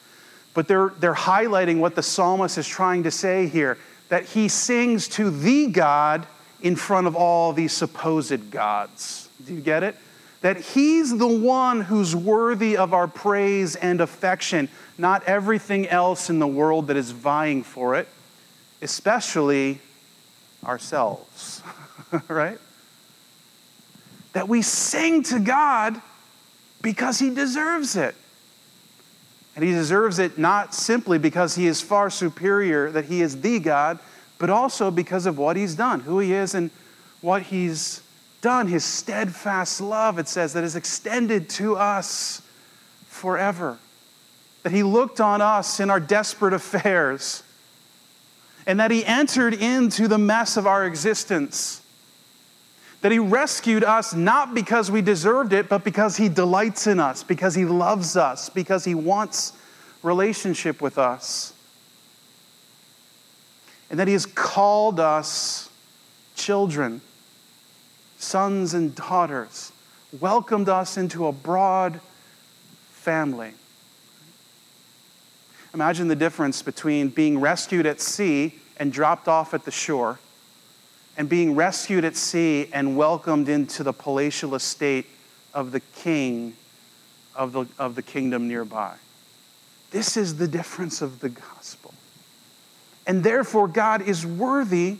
But 0.54 0.68
they're, 0.68 0.92
they're 0.98 1.14
highlighting 1.14 1.78
what 1.78 1.94
the 1.94 2.02
psalmist 2.02 2.58
is 2.58 2.66
trying 2.66 3.04
to 3.04 3.10
say 3.10 3.46
here 3.46 3.78
that 4.08 4.24
he 4.24 4.48
sings 4.48 5.08
to 5.08 5.30
the 5.30 5.68
God 5.68 6.26
in 6.60 6.76
front 6.76 7.06
of 7.06 7.16
all 7.16 7.52
these 7.52 7.72
supposed 7.72 8.50
gods. 8.50 9.28
Do 9.46 9.54
you 9.54 9.60
get 9.60 9.82
it? 9.82 9.96
That 10.42 10.58
he's 10.58 11.16
the 11.16 11.28
one 11.28 11.82
who's 11.82 12.16
worthy 12.16 12.76
of 12.76 12.92
our 12.92 13.06
praise 13.06 13.76
and 13.76 14.00
affection, 14.00 14.68
not 14.98 15.22
everything 15.24 15.88
else 15.88 16.28
in 16.28 16.38
the 16.38 16.46
world 16.46 16.88
that 16.88 16.96
is 16.96 17.10
vying 17.10 17.62
for 17.62 17.94
it, 17.96 18.08
especially 18.82 19.80
ourselves, 20.64 21.62
right? 22.28 22.58
That 24.32 24.48
we 24.48 24.62
sing 24.62 25.22
to 25.24 25.38
God 25.38 26.00
because 26.82 27.18
he 27.18 27.30
deserves 27.30 27.96
it. 27.96 28.14
And 29.60 29.68
he 29.68 29.74
deserves 29.74 30.18
it 30.18 30.38
not 30.38 30.74
simply 30.74 31.18
because 31.18 31.54
he 31.54 31.66
is 31.66 31.82
far 31.82 32.08
superior, 32.08 32.90
that 32.92 33.04
he 33.04 33.20
is 33.20 33.42
the 33.42 33.58
God, 33.58 33.98
but 34.38 34.48
also 34.48 34.90
because 34.90 35.26
of 35.26 35.36
what 35.36 35.54
he's 35.54 35.74
done, 35.74 36.00
who 36.00 36.18
he 36.18 36.32
is, 36.32 36.54
and 36.54 36.70
what 37.20 37.42
he's 37.42 38.00
done. 38.40 38.68
His 38.68 38.86
steadfast 38.86 39.82
love, 39.82 40.18
it 40.18 40.28
says, 40.28 40.54
that 40.54 40.64
is 40.64 40.76
extended 40.76 41.50
to 41.50 41.76
us 41.76 42.40
forever. 43.06 43.76
That 44.62 44.72
he 44.72 44.82
looked 44.82 45.20
on 45.20 45.42
us 45.42 45.78
in 45.78 45.90
our 45.90 46.00
desperate 46.00 46.54
affairs, 46.54 47.42
and 48.66 48.80
that 48.80 48.90
he 48.90 49.04
entered 49.04 49.52
into 49.52 50.08
the 50.08 50.16
mess 50.16 50.56
of 50.56 50.66
our 50.66 50.86
existence 50.86 51.82
that 53.00 53.12
He 53.12 53.18
rescued 53.18 53.82
us 53.82 54.14
not 54.14 54.54
because 54.54 54.90
we 54.90 55.02
deserved 55.02 55.52
it, 55.52 55.68
but 55.68 55.84
because 55.84 56.16
He 56.16 56.28
delights 56.28 56.86
in 56.86 57.00
us, 57.00 57.22
because 57.22 57.54
He 57.54 57.64
loves 57.64 58.16
us, 58.16 58.48
because 58.48 58.84
He 58.84 58.94
wants 58.94 59.52
relationship 60.02 60.82
with 60.82 60.98
us. 60.98 61.52
And 63.88 63.98
that 63.98 64.06
He 64.06 64.12
has 64.12 64.26
called 64.26 65.00
us 65.00 65.68
children, 66.34 67.00
sons 68.18 68.74
and 68.74 68.94
daughters, 68.94 69.72
welcomed 70.18 70.68
us 70.68 70.96
into 70.96 71.26
a 71.26 71.32
broad 71.32 72.00
family. 72.90 73.52
Imagine 75.72 76.08
the 76.08 76.16
difference 76.16 76.62
between 76.62 77.08
being 77.08 77.40
rescued 77.40 77.86
at 77.86 78.00
sea 78.00 78.58
and 78.76 78.92
dropped 78.92 79.28
off 79.28 79.54
at 79.54 79.64
the 79.64 79.70
shore 79.70 80.18
and 81.20 81.28
being 81.28 81.54
rescued 81.54 82.02
at 82.02 82.16
sea 82.16 82.66
and 82.72 82.96
welcomed 82.96 83.46
into 83.50 83.82
the 83.82 83.92
palatial 83.92 84.54
estate 84.54 85.04
of 85.52 85.70
the 85.70 85.80
king 85.80 86.56
of 87.36 87.52
the, 87.52 87.66
of 87.78 87.94
the 87.94 88.00
kingdom 88.00 88.48
nearby. 88.48 88.94
This 89.90 90.16
is 90.16 90.38
the 90.38 90.48
difference 90.48 91.02
of 91.02 91.20
the 91.20 91.28
gospel. 91.28 91.92
And 93.06 93.22
therefore, 93.22 93.68
God 93.68 94.00
is 94.00 94.24
worthy 94.24 94.96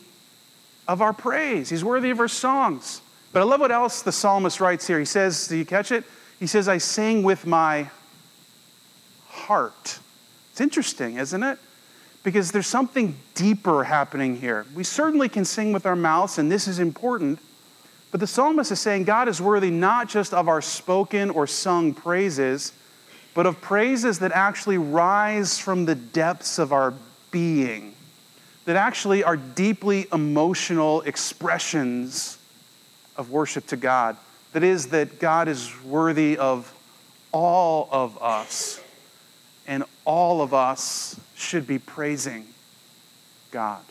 of 0.87 1.01
our 1.01 1.15
praise. 1.15 1.71
He's 1.71 1.83
worthy 1.83 2.11
of 2.11 2.21
our 2.21 2.29
songs. 2.29 3.01
But 3.33 3.41
I 3.41 3.45
love 3.45 3.61
what 3.61 3.73
else 3.73 4.03
the 4.03 4.13
psalmist 4.13 4.61
writes 4.61 4.87
here. 4.87 4.99
He 4.99 5.07
says, 5.07 5.49
Do 5.49 5.57
you 5.57 5.65
catch 5.65 5.91
it? 5.91 6.05
He 6.39 6.47
says, 6.47 6.69
I 6.69 6.77
sing 6.77 7.23
with 7.23 7.47
my 7.47 7.89
heart. 9.29 9.99
It's 10.53 10.61
interesting, 10.61 11.17
isn't 11.17 11.43
it? 11.43 11.59
Because 12.23 12.53
there's 12.53 12.67
something 12.67 13.17
deeper 13.35 13.85
happening 13.85 14.37
here. 14.37 14.67
We 14.75 14.85
certainly 14.85 15.29
can 15.29 15.45
sing 15.45 15.73
with 15.73 15.87
our 15.87 15.97
mouths, 15.97 16.39
and 16.39 16.53
this 16.53 16.69
is 16.69 16.79
important. 16.79 17.39
But 18.11 18.21
the 18.21 18.27
psalmist 18.27 18.73
is 18.73 18.81
saying 18.81 19.05
God 19.05 19.29
is 19.29 19.41
worthy 19.41 19.71
not 19.71 20.09
just 20.09 20.35
of 20.35 20.49
our 20.49 20.61
spoken 20.61 21.31
or 21.31 21.47
sung 21.47 21.95
praises, 21.95 22.73
but 23.35 23.47
of 23.47 23.61
praises 23.61 24.19
that 24.19 24.33
actually 24.33 24.79
rise 24.79 25.59
from 25.59 25.85
the 25.85 25.95
depths 25.95 26.59
of 26.59 26.73
our 26.73 26.93
being, 27.31 27.95
that 28.65 28.77
actually 28.77 29.23
are 29.23 29.37
deeply 29.37 30.07
emotional 30.13 31.03
expressions 31.03 32.39
of 33.17 33.31
worship 33.31 33.67
to 33.69 33.77
God. 33.77 34.17
That 34.53 34.65
is, 34.65 34.89
that 34.89 35.21
God 35.21 35.47
is 35.47 35.73
worthy 35.85 36.37
of 36.37 36.75
all 37.33 37.89
of 37.93 38.21
us, 38.21 38.81
and 39.69 39.85
all 40.05 40.43
of 40.43 40.53
us 40.53 41.19
should 41.41 41.67
be 41.67 41.79
praising 41.79 42.47
God. 43.51 43.83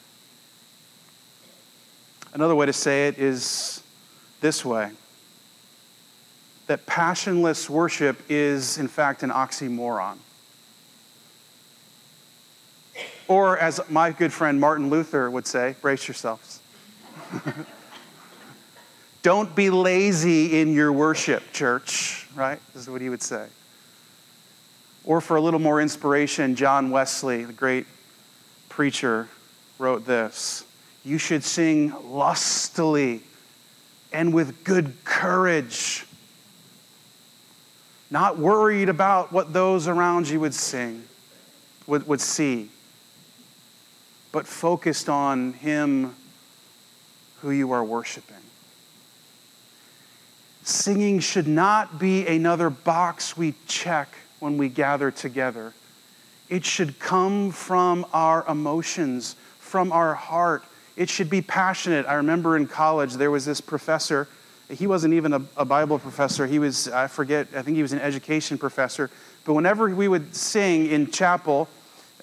Another 2.34 2.56
way 2.56 2.66
to 2.66 2.74
say 2.74 3.08
it 3.08 3.18
is 3.18 3.82
this 4.42 4.64
way 4.64 4.92
that 6.68 6.86
passionless 6.86 7.68
worship 7.68 8.22
is, 8.30 8.78
in 8.78 8.88
fact, 8.88 9.24
an 9.24 9.32
oxymoron. 9.32 10.18
Or, 13.28 13.58
as 13.58 13.82
my 13.90 14.12
good 14.12 14.32
friend 14.32 14.60
Martin 14.60 14.92
Luther 14.92 15.32
would 15.32 15.48
say, 15.48 15.76
brace 15.82 16.08
yourselves. 16.08 16.62
Don't 19.24 19.56
be 19.56 19.72
lazy 19.72 20.62
in 20.62 20.74
your 20.74 20.94
worship, 20.94 21.52
church, 21.54 22.28
right? 22.36 22.60
This 22.74 22.84
is 22.84 22.90
what 22.90 23.02
he 23.02 23.10
would 23.10 23.24
say. 23.24 23.48
Or, 25.10 25.22
for 25.22 25.38
a 25.38 25.42
little 25.42 25.60
more 25.60 25.82
inspiration, 25.82 26.56
John 26.56 26.92
Wesley, 26.92 27.44
the 27.44 27.52
great 27.52 27.88
preacher, 28.70 29.28
wrote 29.80 30.06
this 30.06 30.64
You 31.04 31.18
should 31.18 31.44
sing 31.44 31.92
lustily 32.12 33.24
and 34.14 34.36
with 34.36 34.64
good 34.64 34.94
courage 35.04 36.06
not 38.12 38.38
worried 38.38 38.88
about 38.88 39.32
what 39.32 39.52
those 39.52 39.88
around 39.88 40.30
you 40.30 40.40
would 40.42 40.54
sing, 40.54 41.04
would, 41.88 42.08
would 42.08 42.22
see, 42.22 42.70
but 44.32 44.46
focused 44.46 45.10
on 45.10 45.54
Him 45.54 46.16
who 47.42 47.50
you 47.50 47.72
are 47.72 47.84
worshiping. 47.84 48.36
Singing 50.62 51.20
should 51.20 51.48
not 51.48 51.98
be 51.98 52.28
another 52.28 52.70
box 52.70 53.36
we 53.36 53.56
check 53.66 54.16
when 54.40 54.58
we 54.58 54.70
gather 54.70 55.12
together. 55.12 55.74
It 56.50 56.66
should 56.66 57.00
come 57.00 57.52
from 57.52 58.06
our 58.14 58.46
emotions, 58.48 59.36
from 59.60 59.92
our 59.92 60.16
heart. 60.16 60.64
It 60.96 61.10
should 61.10 61.30
be 61.30 61.42
passionate. 61.42 62.06
I 62.08 62.16
remember 62.16 62.58
in 62.58 62.68
college 62.68 63.14
there 63.14 63.32
was 63.32 63.46
this 63.46 63.62
professor 63.62 64.28
he 64.70 64.86
wasn't 64.86 65.16
even 65.16 65.34
a, 65.34 65.42
a, 65.58 65.66
Bible 65.66 65.98
professor. 65.98 66.46
He 66.46 66.60
was, 66.60 66.88
I 66.90 67.08
forget, 67.08 67.48
I 67.56 67.62
think 67.64 67.76
he 67.76 67.82
was 67.82 67.94
an 67.94 68.00
education 68.00 68.58
professor. 68.58 69.10
But 69.44 69.54
whenever 69.54 69.90
we 69.90 70.08
would 70.08 70.36
sing 70.36 70.88
in 70.88 71.10
chapel, 71.10 71.68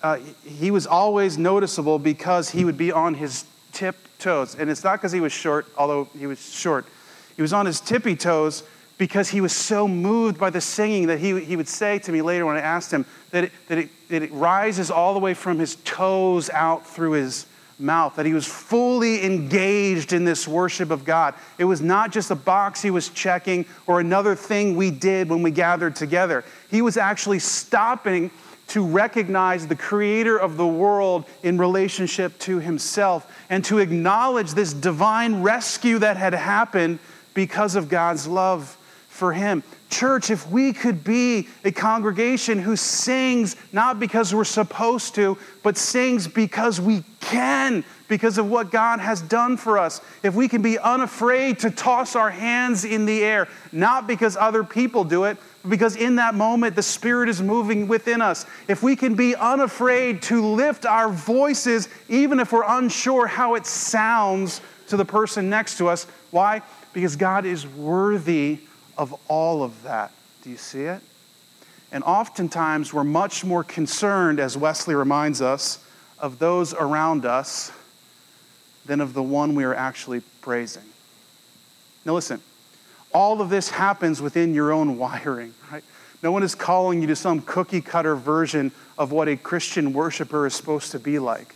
uh, 0.03 0.19
he 0.45 0.71
was 0.71 0.87
always 0.87 1.37
noticeable 1.39 1.99
because 1.99 2.51
he 2.51 2.65
would 2.65 2.77
be 2.77 2.93
on 2.93 3.15
his 3.15 3.45
tip 3.73 3.97
toes. 4.19 4.55
And 4.55 4.71
it's 4.71 4.85
not 4.85 5.01
because 5.01 5.13
he 5.13 5.21
was 5.21 5.33
short, 5.33 5.67
although 5.77 6.09
he 6.17 6.27
was 6.27 6.39
short. 6.55 6.87
He 7.35 7.43
was 7.43 7.53
on 7.53 7.67
his 7.67 7.81
tippy 7.81 8.15
toes 8.15 8.63
because 8.99 9.29
he 9.29 9.41
was 9.41 9.55
so 9.55 9.87
moved 9.87 10.39
by 10.39 10.51
the 10.51 10.61
singing 10.61 11.07
that 11.09 11.19
he, 11.19 11.39
he 11.41 11.57
would 11.57 11.69
say 11.69 11.99
to 11.99 12.13
me 12.13 12.23
later 12.23 12.47
when 12.47 12.57
I 12.57 12.61
asked 12.61 12.91
him 12.91 13.05
that 13.31 13.45
it, 13.45 13.53
that, 13.69 13.79
it, 13.79 13.91
that 14.09 14.23
it 14.23 14.33
rises 14.33 14.91
all 14.91 15.13
the 15.13 15.21
way 15.21 15.35
from 15.35 15.59
his 15.59 15.77
toes 15.77 16.49
out 16.51 16.87
through 16.87 17.13
his 17.13 17.47
mouth, 17.79 18.17
that 18.17 18.25
he 18.25 18.33
was 18.33 18.47
fully 18.47 19.23
engaged 19.23 20.15
in 20.15 20.25
this 20.25 20.49
worship 20.49 20.91
of 20.91 21.05
God. 21.05 21.35
It 21.59 21.65
was 21.65 21.83
not 21.83 22.11
just 22.11 22.31
a 22.31 22.35
box 22.35 22.81
he 22.81 22.91
was 22.91 23.11
checking 23.11 23.67
or 23.87 24.01
another 24.01 24.35
thing 24.35 24.77
we 24.77 24.91
did 24.91 25.29
when 25.29 25.43
we 25.43 25.51
gathered 25.51 25.95
together. 25.95 26.45
He 26.71 26.81
was 26.81 26.97
actually 26.97 27.39
stopping 27.39 28.31
to 28.69 28.85
recognize 28.85 29.67
the 29.67 29.77
creator 29.77 30.39
of 30.39 30.57
the 30.57 30.67
world 30.67 31.25
in 31.43 31.59
relationship 31.59 32.37
to 32.41 32.59
himself 32.59 33.33
and 33.51 33.65
to 33.67 33.79
acknowledge 33.79 34.53
this 34.53 34.73
divine 34.73 35.43
rescue 35.43 35.99
that 35.99 36.17
had 36.17 36.35
happened 36.35 36.99
because 37.35 37.77
of 37.77 37.89
God's 37.89 38.27
love 38.27 38.77
for 39.17 39.33
him. 39.33 39.63
Church, 39.89 40.31
if 40.31 40.49
we 40.51 40.73
could 40.73 41.03
be 41.03 41.49
a 41.65 41.73
congregation 41.73 42.59
who 42.59 42.77
sings 42.77 43.57
not 43.73 43.99
because 43.99 44.35
we're 44.35 44.45
supposed 44.45 45.15
to, 45.15 45.39
but 45.63 45.77
sings 45.77 46.29
because 46.29 46.81
we 46.81 47.05
can, 47.21 47.85
because 48.09 48.37
of 48.37 48.49
what 48.49 48.71
God 48.71 49.01
has 49.01 49.23
done 49.23 49.57
for 49.57 49.79
us. 49.79 50.01
If 50.23 50.35
we 50.35 50.49
can 50.49 50.61
be 50.61 50.79
unafraid 50.79 51.61
to 51.61 51.71
toss 51.71 52.15
our 52.17 52.31
hands 52.31 52.85
in 52.85 53.07
the 53.07 53.25
air, 53.25 53.49
not 53.73 54.07
because 54.07 54.37
other 54.37 54.65
people 54.65 55.05
do 55.05 55.25
it, 55.25 55.37
but 55.63 55.71
because 55.71 55.97
in 55.97 56.17
that 56.17 56.35
moment 56.35 56.77
the 56.77 56.83
Spirit 56.83 57.29
is 57.29 57.41
moving 57.41 57.89
within 57.89 58.21
us. 58.21 58.45
If 58.69 58.83
we 58.83 58.97
can 58.97 59.15
be 59.15 59.35
unafraid 59.35 60.21
to 60.23 60.45
lift 60.45 60.85
our 60.85 61.09
voices, 61.09 61.89
even 62.09 62.41
if 62.41 62.53
we're 62.53 62.65
unsure 62.67 63.27
how 63.27 63.55
it 63.55 63.67
sounds 63.67 64.61
to 64.89 64.97
the 64.97 65.05
person 65.05 65.49
next 65.49 65.79
to 65.79 65.89
us. 65.89 66.07
Why? 66.31 66.63
Because 66.93 67.17
God 67.17 67.45
is 67.47 67.67
worthy 67.67 68.61
of 68.97 69.15
all 69.29 69.63
of 69.63 69.83
that. 69.83 70.13
Do 70.43 70.51
you 70.51 70.57
see 70.57 70.83
it? 70.83 71.01
And 71.93 72.03
oftentimes 72.05 72.93
we're 72.93 73.05
much 73.05 73.45
more 73.45 73.65
concerned, 73.65 74.41
as 74.41 74.57
Wesley 74.57 74.95
reminds 74.95 75.41
us, 75.41 75.79
of 76.19 76.39
those 76.39 76.75
around 76.75 77.25
us 77.27 77.73
than 78.87 79.01
of 79.01 79.15
the 79.15 79.23
one 79.23 79.55
we 79.55 79.65
are 79.65 79.75
actually 79.75 80.21
praising. 80.41 80.83
Now, 82.05 82.15
listen, 82.15 82.41
all 83.13 83.41
of 83.41 83.51
this 83.51 83.71
happens 83.71 84.21
within 84.21 84.55
your 84.55 84.73
own 84.73 84.99
wiring, 84.99 85.55
right? 85.71 85.85
No 86.23 86.33
one 86.33 86.43
is 86.43 86.55
calling 86.55 87.01
you 87.01 87.07
to 87.09 87.17
some 87.17 87.43
cookie 87.43 87.81
cutter 87.81 88.17
version 88.17 88.73
of 88.99 89.13
what 89.13 89.29
a 89.29 89.37
Christian 89.37 89.93
worshiper 89.93 90.47
is 90.47 90.55
supposed 90.55 90.93
to 90.93 90.99
be 90.99 91.19
like. 91.19 91.55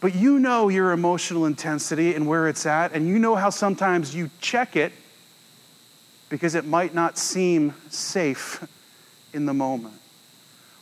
But 0.00 0.14
you 0.14 0.38
know 0.38 0.68
your 0.68 0.92
emotional 0.92 1.46
intensity 1.46 2.14
and 2.14 2.26
where 2.26 2.48
it's 2.48 2.66
at, 2.66 2.92
and 2.92 3.08
you 3.08 3.18
know 3.18 3.34
how 3.34 3.50
sometimes 3.50 4.14
you 4.14 4.30
check 4.40 4.76
it 4.76 4.92
because 6.28 6.54
it 6.54 6.64
might 6.64 6.94
not 6.94 7.18
seem 7.18 7.74
safe 7.88 8.66
in 9.32 9.46
the 9.46 9.54
moment. 9.54 9.94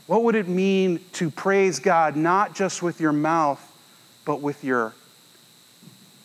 What 0.07 0.23
would 0.25 0.35
it 0.35 0.49
mean 0.49 1.01
to 1.15 1.31
praise 1.31 1.81
God 1.81 2.17
not 2.17 2.55
just 2.55 2.83
with 2.83 3.01
your 3.01 3.13
mouth, 3.13 3.61
but 4.25 4.41
with 4.41 4.63
your 4.63 4.95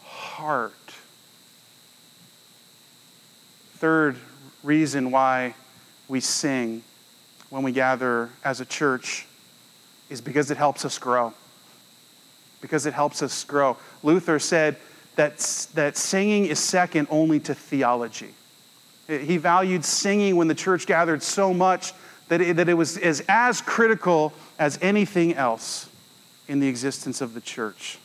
heart? 0.04 0.74
Third 3.76 4.18
reason 4.64 5.10
why 5.10 5.56
we 6.08 6.20
sing 6.20 6.84
when 7.50 7.64
we 7.64 7.72
gather 7.72 8.30
as 8.44 8.62
a 8.62 8.66
church 8.66 9.26
is 10.10 10.22
because 10.22 10.52
it 10.52 10.58
helps 10.58 10.86
us 10.86 11.00
grow. 11.00 11.34
Because 12.62 12.86
it 12.86 12.94
helps 12.94 13.24
us 13.24 13.44
grow. 13.44 13.78
Luther 14.04 14.38
said 14.38 14.78
that, 15.16 15.40
that 15.74 15.98
singing 15.98 16.46
is 16.46 16.60
second 16.60 17.08
only 17.10 17.40
to 17.40 17.56
theology. 17.56 18.36
He 19.20 19.38
valued 19.38 19.84
singing 19.84 20.38
when 20.38 20.48
the 20.48 20.56
church 20.56 20.88
gathered 20.88 21.22
so 21.22 21.54
much 21.54 21.94
that 22.30 22.40
it, 22.40 22.56
that 22.56 22.70
it 22.70 22.76
was 22.76 22.98
as, 22.98 23.22
as 23.28 23.60
critical 23.60 24.32
as 24.58 24.80
anything 24.82 25.34
else 25.34 25.90
in 26.48 26.60
the 26.60 26.68
existence 26.68 27.20
of 27.20 27.34
the 27.34 27.42
church. 27.42 28.00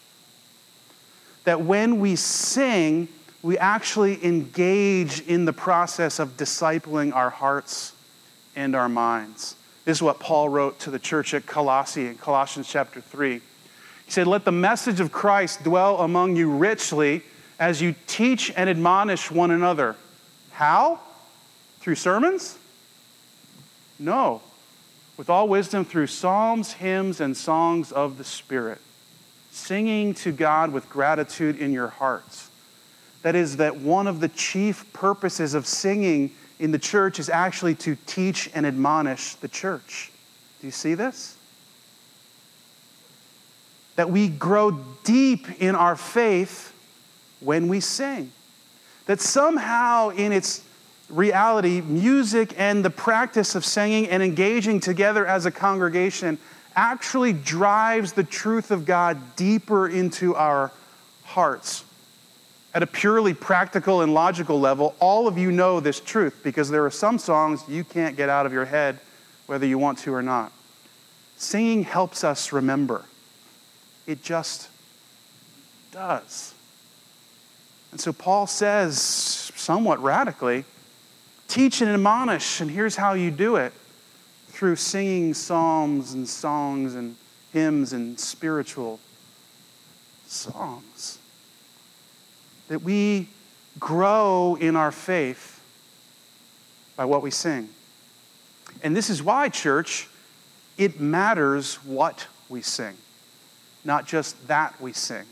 That 1.45 1.61
when 1.61 2.01
we 2.01 2.17
sing, 2.17 3.07
we 3.43 3.57
actually 3.57 4.25
engage 4.25 5.21
in 5.21 5.45
the 5.45 5.53
process 5.53 6.19
of 6.19 6.37
discipling 6.37 7.15
our 7.15 7.31
hearts 7.31 7.93
and 8.57 8.75
our 8.75 8.89
minds. 8.89 9.55
This 9.85 9.99
is 9.99 10.03
what 10.03 10.19
Paul 10.19 10.49
wrote 10.49 10.81
to 10.81 10.91
the 10.91 10.99
church 10.99 11.35
at 11.35 11.47
Colossae 11.47 12.09
in 12.09 12.17
Colossians 12.17 12.69
chapter 12.69 13.01
3. 13.01 13.35
He 13.35 13.41
said, 14.09 14.27
Let 14.27 14.45
the 14.45 14.51
message 14.51 14.99
of 14.99 15.13
Christ 15.13 15.63
dwell 15.63 16.01
among 16.01 16.35
you 16.35 16.51
richly 16.51 17.23
as 17.61 17.81
you 17.81 17.95
teach 18.09 18.53
and 18.57 18.69
admonish 18.69 19.31
one 19.31 19.53
another 19.53 19.95
how? 20.57 21.01
Through 21.81 21.97
sermons? 21.97 22.57
No. 23.99 24.41
With 25.19 25.29
all 25.29 25.49
wisdom 25.49 25.85
through 25.85 26.07
psalms, 26.07 26.73
hymns, 26.73 27.21
and 27.21 27.37
songs 27.37 27.93
of 27.93 28.17
the 28.17 28.25
Spirit, 28.25 28.81
singing 29.51 30.15
to 30.15 30.33
God 30.33 30.73
with 30.73 30.89
gratitude 30.89 31.59
in 31.59 31.73
your 31.73 31.89
hearts. 31.89 32.49
That 33.21 33.35
is, 33.35 33.59
that 33.59 33.77
one 33.77 34.07
of 34.07 34.21
the 34.21 34.29
chief 34.31 34.91
purposes 34.95 35.53
of 35.53 35.67
singing 35.67 36.31
in 36.59 36.71
the 36.71 36.79
church 36.79 37.19
is 37.19 37.29
actually 37.29 37.75
to 37.75 37.95
teach 38.07 38.51
and 38.55 38.65
admonish 38.65 39.35
the 39.35 39.49
church. 39.49 40.11
Do 40.63 40.69
you 40.69 40.71
see 40.71 40.95
this? 40.95 41.37
That 43.97 44.09
we 44.09 44.31
grow 44.31 44.71
deep 45.05 45.61
in 45.61 45.75
our 45.75 45.97
faith 45.97 46.73
when 47.41 47.69
we 47.69 47.81
sing. 47.81 48.33
That 49.07 49.21
somehow, 49.21 50.11
in 50.11 50.33
its 50.33 50.63
reality, 51.09 51.81
music 51.81 52.55
and 52.57 52.85
the 52.85 52.91
practice 52.91 53.55
of 53.55 53.65
singing 53.65 54.09
and 54.09 54.23
engaging 54.23 54.81
together 54.81 55.27
as 55.27 55.47
a 55.47 55.51
congregation 55.51 56.39
actually 56.75 57.33
drives 57.33 58.13
the 58.13 58.25
truth 58.25 58.71
of 58.71 58.85
God 58.85 59.37
deeper 59.37 59.89
into 59.89 60.35
our 60.35 60.71
hearts. 61.25 61.85
At 62.75 62.83
a 62.83 62.87
purely 62.87 63.33
practical 63.33 64.03
and 64.03 64.13
logical 64.13 64.61
level, 64.61 64.95
all 65.01 65.27
of 65.27 65.39
you 65.39 65.51
know 65.51 65.81
this 65.81 65.99
truth 65.99 66.41
because 66.43 66.69
there 66.69 66.85
are 66.85 66.91
some 66.91 67.19
songs 67.19 67.63
you 67.69 67.85
can't 67.85 68.17
get 68.17 68.29
out 68.29 68.45
of 68.45 68.53
your 68.53 68.67
head 68.67 68.99
whether 69.47 69.65
you 69.65 69.79
want 69.79 69.99
to 69.99 70.13
or 70.13 70.23
not. 70.23 70.53
Singing 71.37 71.85
helps 71.85 72.25
us 72.25 72.53
remember. 72.53 73.05
It 74.07 74.23
just 74.23 74.69
does. 75.93 76.55
And 77.93 78.01
so 78.01 78.13
Paul 78.13 78.47
says, 78.47 79.01
somewhat 79.01 80.03
radically, 80.03 80.65
teach 81.49 81.81
and 81.81 81.91
admonish, 81.91 82.61
and 82.61 82.71
here's 82.71 82.97
how 82.97 83.15
you 83.15 83.31
do 83.31 83.57
it 83.57 83.73
through 84.49 84.77
singing 84.77 85.35
psalms 85.35 86.13
and 86.13 86.29
songs 86.29 86.95
and 86.95 87.17
hymns 87.53 87.93
and 87.93 88.19
spiritual 88.19 89.01
songs. 90.27 91.19
That 92.69 92.83
we 92.83 93.29
grow 93.79 94.57
in 94.61 94.77
our 94.77 94.93
faith 94.93 95.61
by 96.97 97.05
what 97.05 97.23
we 97.23 97.31
sing. 97.31 97.69
And 98.83 98.97
this 98.97 99.11
is 99.11 99.23
why, 99.23 99.49
church, 99.49 100.09
it 100.79 101.01
matters 101.01 101.77
what 101.77 102.27
we 102.49 102.63
sing, 102.63 102.95
not 103.85 104.07
just 104.07 104.49
that 104.49 104.79
we 104.81 104.93
sing, 104.93 105.25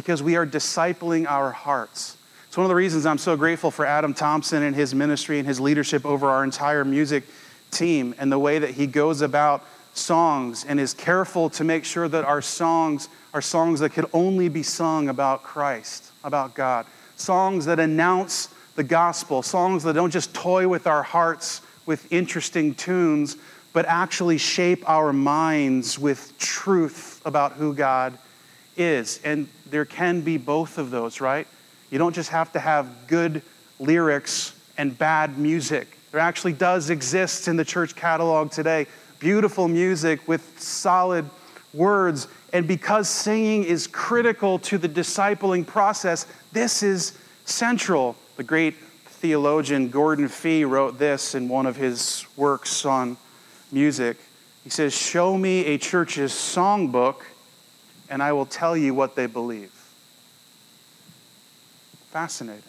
because 0.00 0.22
we 0.22 0.34
are 0.34 0.46
discipling 0.46 1.26
our 1.26 1.52
hearts. 1.52 2.16
It's 2.48 2.56
one 2.56 2.64
of 2.64 2.70
the 2.70 2.74
reasons 2.74 3.04
I'm 3.04 3.18
so 3.18 3.36
grateful 3.36 3.70
for 3.70 3.84
Adam 3.84 4.14
Thompson 4.14 4.62
and 4.62 4.74
his 4.74 4.94
ministry 4.94 5.38
and 5.38 5.46
his 5.46 5.60
leadership 5.60 6.06
over 6.06 6.30
our 6.30 6.42
entire 6.42 6.86
music 6.86 7.24
team 7.70 8.14
and 8.18 8.32
the 8.32 8.38
way 8.38 8.58
that 8.58 8.70
he 8.70 8.86
goes 8.86 9.20
about 9.20 9.62
songs 9.92 10.64
and 10.64 10.80
is 10.80 10.94
careful 10.94 11.50
to 11.50 11.64
make 11.64 11.84
sure 11.84 12.08
that 12.08 12.24
our 12.24 12.40
songs 12.40 13.10
are 13.34 13.42
songs 13.42 13.80
that 13.80 13.90
could 13.90 14.06
only 14.14 14.48
be 14.48 14.62
sung 14.62 15.10
about 15.10 15.42
Christ, 15.42 16.12
about 16.24 16.54
God. 16.54 16.86
Songs 17.16 17.66
that 17.66 17.78
announce 17.78 18.48
the 18.76 18.84
gospel, 18.84 19.42
songs 19.42 19.82
that 19.82 19.92
don't 19.92 20.10
just 20.10 20.32
toy 20.32 20.66
with 20.66 20.86
our 20.86 21.02
hearts 21.02 21.60
with 21.84 22.10
interesting 22.10 22.74
tunes, 22.74 23.36
but 23.74 23.84
actually 23.84 24.38
shape 24.38 24.82
our 24.88 25.12
minds 25.12 25.98
with 25.98 26.32
truth 26.38 27.20
about 27.26 27.52
who 27.52 27.74
God 27.74 28.16
is. 28.78 29.20
And 29.24 29.46
there 29.70 29.84
can 29.84 30.20
be 30.20 30.36
both 30.36 30.78
of 30.78 30.90
those, 30.90 31.20
right? 31.20 31.46
You 31.90 31.98
don't 31.98 32.14
just 32.14 32.30
have 32.30 32.52
to 32.52 32.60
have 32.60 33.06
good 33.06 33.42
lyrics 33.78 34.54
and 34.76 34.96
bad 34.96 35.38
music. 35.38 35.96
There 36.12 36.20
actually 36.20 36.52
does 36.52 36.90
exist 36.90 37.48
in 37.48 37.56
the 37.56 37.64
church 37.64 37.94
catalog 37.94 38.50
today 38.50 38.86
beautiful 39.20 39.68
music 39.68 40.26
with 40.26 40.58
solid 40.58 41.28
words. 41.74 42.26
And 42.52 42.66
because 42.66 43.08
singing 43.08 43.64
is 43.64 43.86
critical 43.86 44.58
to 44.60 44.78
the 44.78 44.88
discipling 44.88 45.66
process, 45.66 46.26
this 46.52 46.82
is 46.82 47.18
central. 47.44 48.16
The 48.36 48.42
great 48.42 48.74
theologian 49.04 49.90
Gordon 49.90 50.26
Fee 50.26 50.64
wrote 50.64 50.98
this 50.98 51.34
in 51.34 51.48
one 51.48 51.66
of 51.66 51.76
his 51.76 52.26
works 52.36 52.86
on 52.86 53.16
music. 53.70 54.16
He 54.64 54.70
says, 54.70 54.96
Show 54.96 55.36
me 55.36 55.66
a 55.66 55.78
church's 55.78 56.32
songbook, 56.32 57.16
and 58.10 58.22
I 58.22 58.32
will 58.32 58.46
tell 58.46 58.76
you 58.76 58.92
what 58.92 59.14
they 59.14 59.26
believe. 59.26 59.72
Fascinating. 62.10 62.62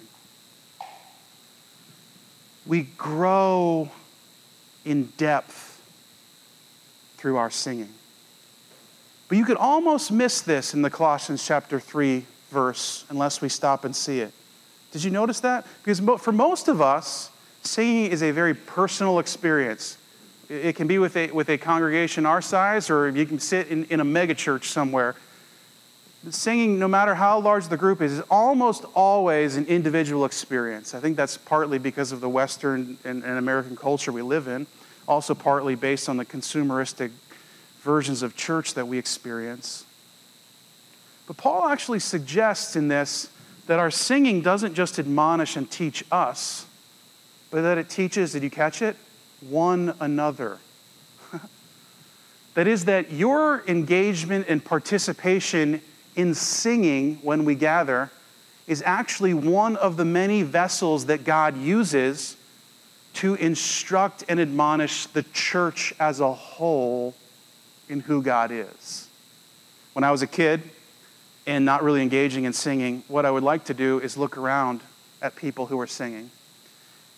We 2.68 2.84
grow 2.98 3.90
in 4.86 5.06
depth 5.18 5.82
through 7.18 7.38
our 7.38 7.50
singing. 7.50 7.90
But 9.28 9.38
you 9.38 9.46
could 9.46 9.58
almost 9.58 10.12
miss 10.12 10.42
this 10.42 10.74
in 10.74 10.84
the 10.84 10.90
Colossians 10.90 11.46
chapter 11.46 11.80
3 11.80 12.26
verse 12.52 13.06
unless 13.10 13.42
we 13.42 13.50
stop 13.50 13.84
and 13.84 13.96
see 13.96 14.20
it. 14.20 14.32
Did 14.92 15.04
you 15.04 15.10
notice 15.10 15.40
that? 15.40 15.66
Because 15.84 16.00
for 16.22 16.32
most 16.32 16.68
of 16.68 16.82
us, 16.82 17.32
singing 17.64 18.12
is 18.12 18.22
a 18.22 18.32
very 18.32 18.54
personal 18.54 19.20
experience. 19.20 19.98
It 20.50 20.76
can 20.76 20.86
be 20.86 21.00
with 21.00 21.16
a, 21.16 21.32
with 21.32 21.50
a 21.50 21.58
congregation 21.58 22.26
our 22.26 22.42
size, 22.42 22.90
or 22.90 23.10
you 23.10 23.26
can 23.26 23.40
sit 23.40 23.70
in, 23.70 23.86
in 23.86 24.02
a 24.02 24.06
megachurch 24.06 24.66
somewhere. 24.66 25.16
Singing, 26.30 26.78
no 26.78 26.88
matter 26.88 27.16
how 27.16 27.40
large 27.40 27.68
the 27.68 27.78
group 27.78 28.00
is, 28.00 28.14
is 28.14 28.22
almost 28.30 28.86
always 28.94 29.56
an 29.56 29.66
individual 29.66 30.26
experience. 30.26 30.94
I 30.94 31.00
think 31.00 31.18
that's 31.18 31.36
partly 31.36 31.80
because 31.80 32.12
of 32.12 32.22
the 32.22 32.30
Western 32.30 32.98
and, 33.04 33.24
and 33.24 33.40
American 33.40 33.76
culture 33.76 34.12
we 34.12 34.22
live 34.22 34.48
in, 34.48 34.68
also 35.08 35.34
partly 35.34 35.74
based 35.74 36.08
on 36.08 36.18
the 36.18 36.26
consumeristic 36.26 37.10
versions 37.80 38.22
of 38.22 38.36
church 38.36 38.76
that 38.76 38.88
we 38.88 39.00
experience. 39.00 39.84
But 41.26 41.38
Paul 41.38 41.68
actually 41.68 42.00
suggests 42.00 42.76
in 42.76 42.88
this 42.88 43.30
that 43.66 43.80
our 43.80 43.90
singing 43.90 44.42
doesn't 44.42 44.76
just 44.76 45.00
admonish 45.00 45.56
and 45.56 45.70
teach 45.70 46.04
us, 46.12 46.68
but 47.50 47.62
that 47.62 47.80
it 47.80 47.90
teaches, 47.90 48.34
did 48.34 48.44
you 48.44 48.50
catch 48.52 48.84
it? 48.84 48.96
One 49.50 49.96
another. 50.00 50.60
that 52.54 52.68
is, 52.68 52.86
that 52.86 53.12
your 53.12 53.64
engagement 53.68 54.46
and 54.50 54.64
participation 54.64 55.82
in 56.16 56.34
singing 56.34 57.20
when 57.22 57.46
we 57.46 57.56
gather 57.56 58.10
is 58.68 58.84
actually 58.86 59.34
one 59.34 59.76
of 59.76 59.98
the 59.98 60.06
many 60.06 60.44
vessels 60.44 61.06
that 61.08 61.24
God 61.24 61.58
uses 61.58 62.38
to 63.16 63.36
instruct 63.36 64.24
and 64.30 64.40
admonish 64.40 65.06
the 65.08 65.24
church 65.34 65.94
as 66.00 66.20
a 66.20 66.32
whole 66.32 67.14
in 67.90 68.00
who 68.00 68.22
God 68.22 68.52
is. 68.52 69.08
When 69.94 70.04
I 70.04 70.12
was 70.12 70.22
a 70.22 70.28
kid, 70.28 70.62
and 71.48 71.66
not 71.66 71.84
really 71.84 72.02
engaging 72.02 72.44
in 72.44 72.54
singing, 72.54 73.04
what 73.08 73.26
I 73.26 73.32
would 73.32 73.44
like 73.44 73.66
to 73.66 73.74
do 73.74 74.00
is 74.00 74.18
look 74.18 74.38
around 74.38 74.82
at 75.22 75.36
people 75.36 75.66
who 75.66 75.80
are 75.80 75.88
singing. 75.88 76.30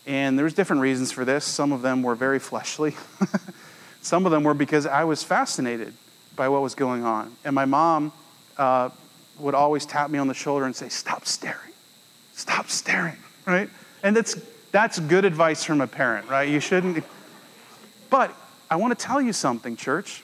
And 0.05 0.37
there's 0.37 0.53
different 0.53 0.81
reasons 0.81 1.11
for 1.11 1.25
this. 1.25 1.45
Some 1.45 1.71
of 1.71 1.81
them 1.81 2.03
were 2.03 2.15
very 2.15 2.39
fleshly. 2.39 2.95
Some 4.01 4.25
of 4.25 4.31
them 4.31 4.43
were 4.43 4.53
because 4.53 4.85
I 4.85 5.05
was 5.05 5.23
fascinated 5.23 5.93
by 6.35 6.49
what 6.49 6.61
was 6.61 6.75
going 6.75 7.03
on. 7.03 7.35
And 7.45 7.55
my 7.55 7.65
mom 7.65 8.11
uh, 8.57 8.89
would 9.39 9.55
always 9.55 9.85
tap 9.85 10.09
me 10.09 10.19
on 10.19 10.27
the 10.27 10.33
shoulder 10.33 10.65
and 10.65 10.75
say, 10.75 10.89
Stop 10.89 11.25
staring. 11.25 11.73
Stop 12.33 12.69
staring, 12.69 13.17
right? 13.45 13.69
And 14.03 14.15
that's, 14.15 14.35
that's 14.71 14.99
good 14.99 15.25
advice 15.25 15.63
from 15.63 15.81
a 15.81 15.87
parent, 15.87 16.27
right? 16.29 16.49
You 16.49 16.59
shouldn't. 16.59 17.03
But 18.09 18.35
I 18.69 18.75
want 18.75 18.97
to 18.97 19.05
tell 19.05 19.21
you 19.21 19.33
something, 19.33 19.75
church. 19.75 20.23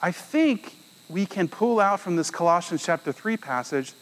I 0.00 0.12
think 0.12 0.74
we 1.08 1.26
can 1.26 1.48
pull 1.48 1.80
out 1.80 2.00
from 2.00 2.16
this 2.16 2.30
Colossians 2.30 2.84
chapter 2.84 3.12
3 3.12 3.36
passage 3.36 3.92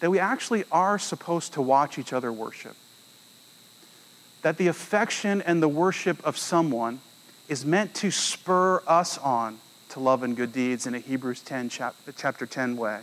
that 0.00 0.10
we 0.10 0.18
actually 0.18 0.64
are 0.70 0.98
supposed 0.98 1.54
to 1.54 1.62
watch 1.62 1.98
each 1.98 2.12
other 2.12 2.32
worship. 2.32 2.76
That 4.42 4.58
the 4.58 4.66
affection 4.66 5.42
and 5.42 5.62
the 5.62 5.68
worship 5.68 6.24
of 6.24 6.36
someone 6.36 7.00
is 7.48 7.64
meant 7.64 7.94
to 7.96 8.10
spur 8.10 8.82
us 8.86 9.18
on 9.18 9.58
to 9.96 10.00
love 10.00 10.22
and 10.22 10.36
good 10.36 10.52
deeds 10.52 10.86
in 10.86 10.94
a 10.94 10.98
Hebrews 10.98 11.40
10 11.40 11.70
chapter 11.70 12.44
10 12.44 12.76
way. 12.76 13.00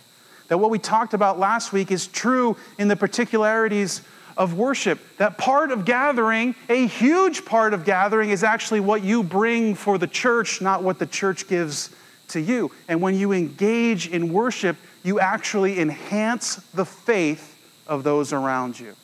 That 0.48 0.60
what 0.60 0.70
we 0.70 0.78
talked 0.78 1.16
about 1.16 1.40
last 1.40 1.74
week 1.74 1.90
is 1.90 2.06
true 2.06 2.56
in 2.78 2.88
the 2.88 2.96
particularities 2.96 4.04
of 4.38 4.54
worship. 4.54 5.00
That 5.18 5.40
part 5.40 5.72
of 5.72 5.86
gathering, 5.86 6.54
a 6.70 6.86
huge 6.86 7.46
part 7.46 7.74
of 7.74 7.84
gathering, 7.84 8.30
is 8.30 8.44
actually 8.44 8.80
what 8.80 9.04
you 9.04 9.24
bring 9.24 9.74
for 9.74 9.98
the 9.98 10.06
church, 10.06 10.62
not 10.62 10.84
what 10.84 11.00
the 11.00 11.08
church 11.08 11.48
gives 11.48 11.90
to 12.28 12.40
you. 12.40 12.72
And 12.88 13.02
when 13.02 13.16
you 13.16 13.32
engage 13.32 14.08
in 14.08 14.32
worship, 14.32 14.78
you 15.02 15.20
actually 15.20 15.80
enhance 15.80 16.58
the 16.76 16.86
faith 16.86 17.60
of 17.88 18.04
those 18.04 18.34
around 18.34 18.80
you. 18.80 18.96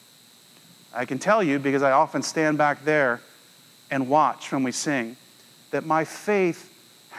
I 0.93 1.05
can 1.05 1.17
tell 1.17 1.41
you, 1.41 1.57
because 1.57 1.81
I 1.81 1.93
often 1.93 2.21
stand 2.21 2.59
back 2.59 2.85
there 2.85 3.19
and 3.89 4.07
watch 4.07 4.51
when 4.51 4.61
we 4.61 4.71
sing, 4.71 5.17
that 5.71 5.87
my 5.87 6.03
faith 6.03 6.68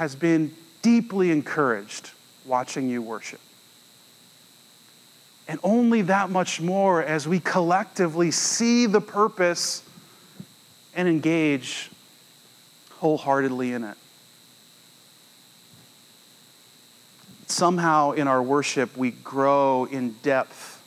has 0.01 0.15
been 0.15 0.51
deeply 0.81 1.31
encouraged 1.31 2.13
watching 2.47 2.89
you 2.89 3.03
worship. 3.03 3.39
And 5.47 5.61
only 5.63 6.01
that 6.01 6.31
much 6.31 6.59
more 6.59 7.03
as 7.03 7.29
we 7.29 7.39
collectively 7.39 8.31
see 8.31 8.87
the 8.87 9.03
purpose 9.03 9.83
and 10.95 11.07
engage 11.07 11.91
wholeheartedly 12.93 13.75
in 13.75 13.85
it. 13.85 13.97
somehow 17.47 18.13
in 18.13 18.29
our 18.29 18.43
worship 18.43 18.97
we 18.97 19.11
grow 19.11 19.85
in 19.85 20.13
depth 20.23 20.83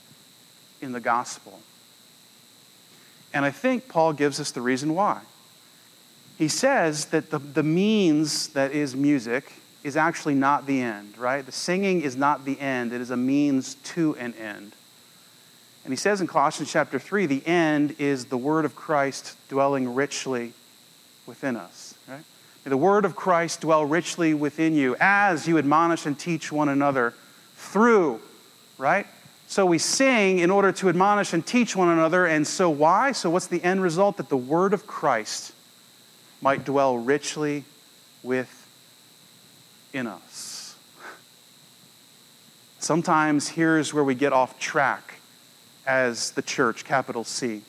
in 0.82 0.92
the 0.92 1.00
gospel. 1.00 1.60
And 3.34 3.44
I 3.44 3.52
think 3.52 3.90
Paul 3.90 4.14
gives 4.14 4.40
us 4.40 4.52
the 4.52 4.62
reason 4.62 4.96
why. 4.96 5.22
He 6.38 6.48
says 6.48 7.06
that 7.06 7.30
the, 7.30 7.40
the 7.40 7.64
means 7.64 8.50
that 8.50 8.72
is 8.72 8.96
music 8.96 9.52
is 9.84 9.98
actually 9.98 10.36
not 10.36 10.66
the 10.66 10.82
end, 10.82 11.18
right? 11.18 11.46
The 11.46 11.52
singing 11.52 12.02
is 12.02 12.16
not 12.16 12.46
the 12.46 12.60
end, 12.60 12.94
it 12.94 13.02
is 13.02 13.12
a 13.12 13.18
means 13.18 13.76
to 13.76 14.16
an 14.16 14.34
end. 14.36 14.74
And 15.84 15.92
he 15.92 15.98
says 15.98 16.22
in 16.22 16.28
Colossians 16.28 16.72
chapter 16.72 16.98
3 16.98 17.26
the 17.26 17.46
end 17.46 17.96
is 18.00 18.26
the 18.26 18.38
word 18.38 18.66
of 18.66 18.76
Christ 18.76 19.36
dwelling 19.50 19.94
richly 19.94 20.54
within 21.26 21.56
us, 21.56 21.96
right? 22.08 22.24
May 22.66 22.70
the 22.70 22.78
word 22.78 23.04
of 23.04 23.16
Christ 23.16 23.62
dwell 23.62 23.86
richly 23.86 24.34
within 24.34 24.74
you 24.74 24.96
as 25.00 25.48
you 25.48 25.58
admonish 25.58 26.06
and 26.06 26.18
teach 26.18 26.52
one 26.52 26.70
another 26.70 27.14
through, 27.56 28.22
right? 28.78 29.06
So 29.48 29.66
we 29.66 29.78
sing 29.78 30.40
in 30.40 30.50
order 30.50 30.72
to 30.72 30.88
admonish 30.88 31.34
and 31.34 31.46
teach 31.46 31.76
one 31.76 31.90
another. 31.90 32.26
And 32.26 32.48
so 32.48 32.70
why? 32.70 33.12
So 33.12 33.30
what's 33.30 33.48
the 33.48 33.62
end 33.62 33.84
result? 33.84 34.18
That 34.18 34.30
the 34.30 34.38
word 34.38 34.74
of 34.74 34.88
Christ 34.88 35.54
might 36.44 36.66
dwell 36.66 36.98
richly 36.98 37.64
within 38.22 38.52
us. 40.06 40.76
Sometimes 42.80 43.48
here's 43.48 43.94
where 43.94 44.04
we 44.04 44.14
get 44.14 44.34
off 44.34 44.60
track 44.60 45.22
as 45.88 46.32
the 46.32 46.42
church, 46.42 46.84
capital 46.84 47.24
C. 47.24 47.62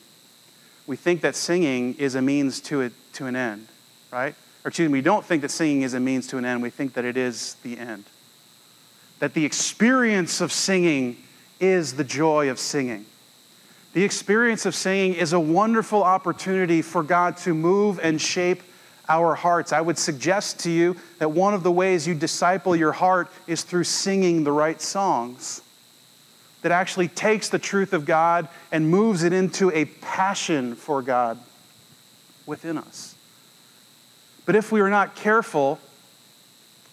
We 0.87 0.97
think 0.97 1.21
that 1.21 1.37
singing 1.37 1.95
is 1.95 2.15
a 2.15 2.21
means 2.21 2.59
to, 2.61 2.81
it, 2.81 2.91
to 3.13 3.27
an 3.27 3.37
end, 3.37 3.67
right? 4.11 4.35
Or 4.65 4.67
excuse 4.67 4.89
me, 4.89 4.99
we 4.99 5.01
don't 5.01 5.23
think 5.23 5.41
that 5.43 5.51
singing 5.51 5.83
is 5.83 5.93
a 5.93 6.01
means 6.01 6.27
to 6.27 6.37
an 6.37 6.43
end. 6.43 6.61
We 6.61 6.69
think 6.69 6.95
that 6.95 7.05
it 7.05 7.15
is 7.15 7.55
the 7.63 7.77
end. 7.77 8.03
That 9.19 9.33
the 9.33 9.45
experience 9.45 10.41
of 10.41 10.51
singing 10.51 11.23
is 11.61 11.93
the 11.93 12.03
joy 12.03 12.49
of 12.49 12.59
singing. 12.59 13.05
The 13.95 14.03
experience 14.03 14.65
of 14.65 14.75
singing 14.75 15.13
is 15.13 15.31
a 15.31 15.39
wonderful 15.39 16.03
opportunity 16.03 16.81
for 16.81 17.01
God 17.01 17.37
to 17.37 17.53
move 17.53 17.97
and 18.03 18.19
shape 18.19 18.61
our 19.07 19.35
hearts. 19.35 19.71
I 19.71 19.79
would 19.79 19.97
suggest 19.97 20.59
to 20.63 20.69
you 20.69 20.97
that 21.19 21.31
one 21.31 21.53
of 21.53 21.63
the 21.63 21.71
ways 21.71 22.05
you 22.05 22.13
disciple 22.13 22.75
your 22.75 22.91
heart 22.91 23.31
is 23.47 23.63
through 23.63 23.85
singing 23.85 24.43
the 24.43 24.51
right 24.51 24.81
songs 24.81 25.61
that 26.61 26.73
actually 26.73 27.07
takes 27.07 27.47
the 27.47 27.57
truth 27.57 27.93
of 27.93 28.05
God 28.05 28.49
and 28.69 28.89
moves 28.89 29.23
it 29.23 29.31
into 29.31 29.71
a 29.71 29.85
passion 29.85 30.75
for 30.75 31.01
God 31.01 31.39
within 32.45 32.77
us. 32.77 33.15
But 34.45 34.57
if 34.57 34.73
we 34.73 34.81
are 34.81 34.89
not 34.89 35.15
careful, 35.15 35.79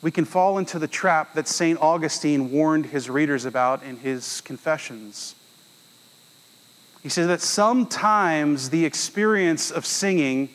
we 0.02 0.12
can 0.12 0.24
fall 0.24 0.56
into 0.56 0.78
the 0.78 0.86
trap 0.86 1.34
that 1.34 1.48
St. 1.48 1.80
Augustine 1.80 2.52
warned 2.52 2.86
his 2.86 3.10
readers 3.10 3.44
about 3.44 3.82
in 3.82 3.96
his 3.96 4.40
Confessions. 4.42 5.34
He 7.02 7.08
says 7.08 7.26
that 7.26 7.40
sometimes 7.40 8.70
the 8.70 8.84
experience 8.84 9.70
of 9.70 9.84
singing 9.84 10.48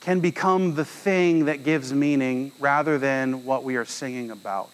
can 0.00 0.20
become 0.20 0.74
the 0.74 0.84
thing 0.84 1.46
that 1.46 1.64
gives 1.64 1.92
meaning 1.92 2.52
rather 2.60 2.98
than 2.98 3.44
what 3.44 3.64
we 3.64 3.76
are 3.76 3.84
singing 3.84 4.30
about. 4.30 4.70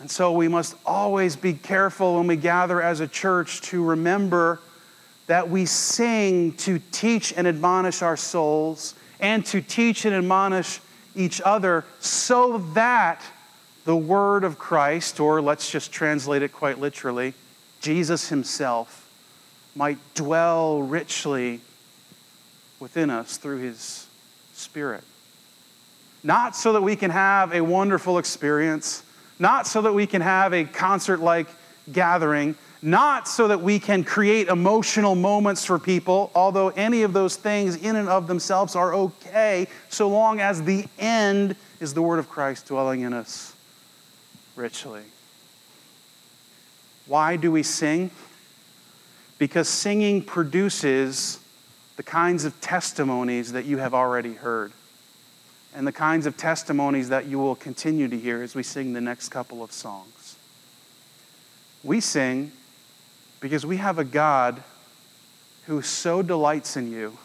And 0.00 0.10
so 0.10 0.32
we 0.32 0.48
must 0.48 0.76
always 0.86 1.34
be 1.34 1.54
careful 1.54 2.16
when 2.18 2.26
we 2.26 2.36
gather 2.36 2.80
as 2.80 3.00
a 3.00 3.08
church 3.08 3.60
to 3.62 3.82
remember 3.82 4.60
that 5.26 5.48
we 5.48 5.66
sing 5.66 6.52
to 6.52 6.80
teach 6.92 7.32
and 7.36 7.46
admonish 7.46 8.02
our 8.02 8.16
souls 8.16 8.94
and 9.18 9.44
to 9.46 9.60
teach 9.60 10.04
and 10.04 10.14
admonish 10.14 10.80
each 11.16 11.40
other 11.40 11.84
so 12.00 12.58
that 12.74 13.22
the 13.84 13.96
word 13.96 14.44
of 14.44 14.58
Christ, 14.58 15.20
or 15.20 15.40
let's 15.40 15.70
just 15.70 15.92
translate 15.92 16.42
it 16.42 16.52
quite 16.52 16.78
literally, 16.78 17.34
Jesus 17.84 18.30
himself, 18.30 19.10
might 19.76 19.98
dwell 20.14 20.80
richly 20.80 21.60
within 22.80 23.10
us 23.10 23.36
through 23.36 23.58
his 23.58 24.06
Spirit. 24.54 25.04
Not 26.22 26.56
so 26.56 26.72
that 26.72 26.80
we 26.82 26.96
can 26.96 27.10
have 27.10 27.52
a 27.52 27.60
wonderful 27.60 28.16
experience, 28.16 29.02
not 29.38 29.66
so 29.66 29.82
that 29.82 29.92
we 29.92 30.06
can 30.06 30.22
have 30.22 30.54
a 30.54 30.64
concert 30.64 31.20
like 31.20 31.46
gathering, 31.92 32.56
not 32.80 33.28
so 33.28 33.48
that 33.48 33.60
we 33.60 33.78
can 33.78 34.02
create 34.02 34.48
emotional 34.48 35.14
moments 35.14 35.62
for 35.66 35.78
people, 35.78 36.30
although 36.34 36.70
any 36.70 37.02
of 37.02 37.12
those 37.12 37.36
things 37.36 37.76
in 37.76 37.96
and 37.96 38.08
of 38.08 38.26
themselves 38.26 38.74
are 38.74 38.94
okay, 38.94 39.66
so 39.90 40.08
long 40.08 40.40
as 40.40 40.62
the 40.62 40.86
end 40.98 41.54
is 41.80 41.92
the 41.92 42.00
Word 42.00 42.18
of 42.18 42.30
Christ 42.30 42.66
dwelling 42.66 43.02
in 43.02 43.12
us 43.12 43.54
richly. 44.56 45.02
Why 47.06 47.36
do 47.36 47.52
we 47.52 47.62
sing? 47.62 48.10
Because 49.38 49.68
singing 49.68 50.22
produces 50.22 51.38
the 51.96 52.02
kinds 52.02 52.44
of 52.44 52.60
testimonies 52.60 53.52
that 53.52 53.64
you 53.64 53.78
have 53.78 53.94
already 53.94 54.34
heard 54.34 54.72
and 55.74 55.86
the 55.86 55.92
kinds 55.92 56.26
of 56.26 56.36
testimonies 56.36 57.08
that 57.08 57.26
you 57.26 57.38
will 57.38 57.56
continue 57.56 58.08
to 58.08 58.18
hear 58.18 58.42
as 58.42 58.54
we 58.54 58.62
sing 58.62 58.92
the 58.92 59.00
next 59.00 59.28
couple 59.30 59.62
of 59.62 59.72
songs. 59.72 60.36
We 61.82 62.00
sing 62.00 62.52
because 63.40 63.66
we 63.66 63.76
have 63.78 63.98
a 63.98 64.04
God 64.04 64.62
who 65.66 65.82
so 65.82 66.22
delights 66.22 66.76
in 66.76 66.90
you 66.90 67.18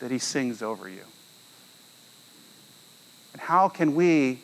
that 0.00 0.10
he 0.10 0.18
sings 0.18 0.62
over 0.62 0.88
you. 0.88 1.04
And 3.32 3.40
how 3.40 3.68
can 3.68 3.94
we, 3.94 4.40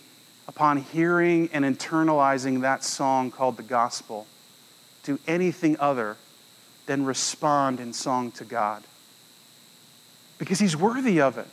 upon 0.48 0.78
hearing 0.78 1.48
and 1.52 1.64
internalizing 1.64 2.60
that 2.62 2.84
song 2.84 3.30
called 3.30 3.56
the 3.56 3.62
gospel, 3.62 4.26
do 5.02 5.18
anything 5.26 5.76
other 5.78 6.16
than 6.86 7.04
respond 7.04 7.80
in 7.80 7.92
song 7.92 8.30
to 8.32 8.44
God? 8.44 8.82
Because 10.38 10.58
he's 10.58 10.76
worthy 10.76 11.20
of 11.20 11.38
it. 11.38 11.46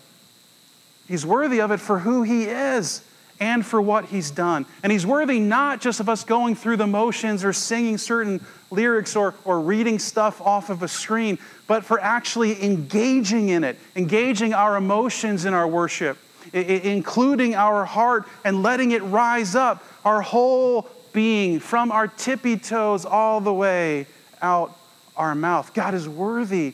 He's 1.07 1.25
worthy 1.25 1.59
of 1.59 1.71
it 1.71 1.79
for 1.79 1.99
who 1.99 2.23
he 2.23 2.45
is 2.45 3.03
and 3.39 3.65
for 3.65 3.81
what 3.81 4.05
he's 4.05 4.31
done. 4.31 4.65
And 4.83 4.91
he's 4.91 5.05
worthy 5.05 5.39
not 5.39 5.81
just 5.81 5.99
of 5.99 6.07
us 6.07 6.23
going 6.23 6.55
through 6.55 6.77
the 6.77 6.87
motions 6.87 7.43
or 7.43 7.51
singing 7.51 7.97
certain 7.97 8.45
lyrics 8.71 9.15
or, 9.15 9.35
or 9.43 9.59
reading 9.59 9.99
stuff 9.99 10.39
off 10.41 10.69
of 10.69 10.83
a 10.83 10.87
screen, 10.87 11.37
but 11.67 11.83
for 11.83 11.99
actually 11.99 12.63
engaging 12.63 13.49
in 13.49 13.63
it, 13.63 13.77
engaging 13.95 14.53
our 14.53 14.77
emotions 14.77 15.45
in 15.45 15.53
our 15.53 15.67
worship, 15.67 16.17
including 16.53 17.55
our 17.55 17.83
heart 17.83 18.25
and 18.45 18.61
letting 18.61 18.91
it 18.91 19.01
rise 19.03 19.55
up, 19.55 19.83
our 20.05 20.21
whole 20.21 20.87
being, 21.11 21.59
from 21.59 21.91
our 21.91 22.07
tippy 22.07 22.57
toes 22.57 23.05
all 23.05 23.41
the 23.41 23.53
way 23.53 24.05
out 24.41 24.77
our 25.15 25.35
mouth. 25.35 25.73
God 25.73 25.93
is 25.93 26.07
worthy 26.07 26.73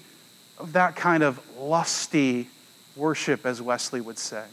of 0.57 0.73
that 0.73 0.95
kind 0.95 1.23
of 1.23 1.39
lusty 1.57 2.47
worship, 2.95 3.45
as 3.45 3.61
Wesley 3.61 4.01
would 4.01 4.17
say. 4.17 4.43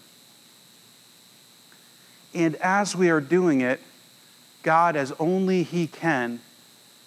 And 2.34 2.54
as 2.56 2.94
we 2.94 3.10
are 3.10 3.20
doing 3.20 3.60
it, 3.60 3.80
God, 4.62 4.96
as 4.96 5.12
only 5.18 5.62
He 5.62 5.86
can, 5.86 6.40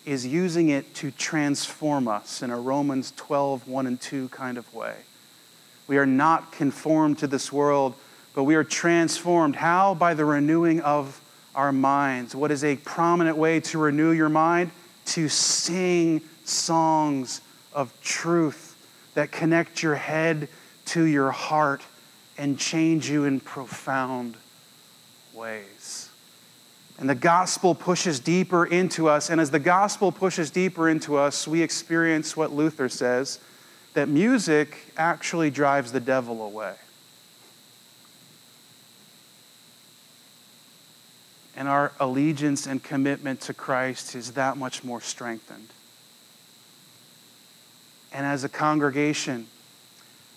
is 0.06 0.26
using 0.26 0.70
it 0.70 0.94
to 0.96 1.12
transform 1.12 2.08
us 2.08 2.42
in 2.42 2.50
a 2.50 2.60
Romans 2.60 3.14
12, 3.16 3.68
1 3.68 3.88
and 3.88 4.02
2 4.02 4.30
kind 4.30 4.58
of 4.58 4.74
way. 4.74 4.96
We 5.88 5.98
are 5.98 6.06
not 6.06 6.52
conformed 6.52 7.20
to 7.20 7.28
this 7.28 7.52
world, 7.52 7.96
but 8.34 8.44
we 8.44 8.56
are 8.56 8.64
transformed. 8.64 9.56
How? 9.56 9.94
By 9.94 10.14
the 10.14 10.26
renewing 10.26 10.82
of 10.82 11.22
our 11.56 11.72
minds. 11.72 12.36
What 12.36 12.52
is 12.52 12.64
a 12.64 12.76
prominent 12.78 13.38
way 13.38 13.60
to 13.62 13.78
renew 13.78 14.12
your 14.12 14.30
mind? 14.30 14.72
To 15.08 15.28
sing 15.28 16.22
songs 16.46 17.42
of 17.74 17.94
truth 18.02 18.76
that 19.14 19.32
connect 19.32 19.84
your 19.84 19.96
head 19.96 20.48
to 20.86 21.04
your 21.04 21.32
heart 21.32 21.82
and 22.38 22.58
change 22.58 23.10
you 23.10 23.26
in 23.26 23.40
profound 23.40 24.36
ways. 25.34 26.10
And 26.98 27.10
the 27.10 27.16
gospel 27.16 27.74
pushes 27.74 28.20
deeper 28.20 28.66
into 28.66 29.08
us. 29.08 29.30
And 29.30 29.40
as 29.40 29.52
the 29.52 29.60
gospel 29.60 30.12
pushes 30.12 30.52
deeper 30.52 30.90
into 30.90 31.18
us, 31.18 31.48
we 31.48 31.62
experience 31.62 32.36
what 32.36 32.52
Luther 32.52 32.90
says 32.90 33.40
that 33.94 34.10
music 34.10 34.92
actually 34.98 35.50
drives 35.50 35.92
the 35.92 36.00
devil 36.00 36.44
away. 36.44 36.76
And 41.60 41.68
our 41.68 41.92
allegiance 42.00 42.68
and 42.68 42.82
commitment 42.82 43.42
to 43.42 43.54
Christ 43.54 44.16
is 44.16 44.32
that 44.32 44.56
much 44.56 44.86
more 44.86 45.02
strengthened. 45.02 45.68
And 48.14 48.26
as 48.26 48.46
a 48.46 48.50
congregation, 48.50 49.46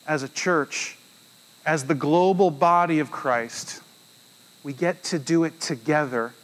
as 0.04 0.24
a 0.24 0.28
church, 0.28 0.98
as 1.64 1.84
the 1.84 1.94
global 1.94 2.50
body 2.50 2.98
of 2.98 3.12
Christ, 3.12 3.80
we 4.64 4.72
get 4.72 5.04
to 5.04 5.18
do 5.20 5.44
it 5.44 5.60
together 5.60 6.34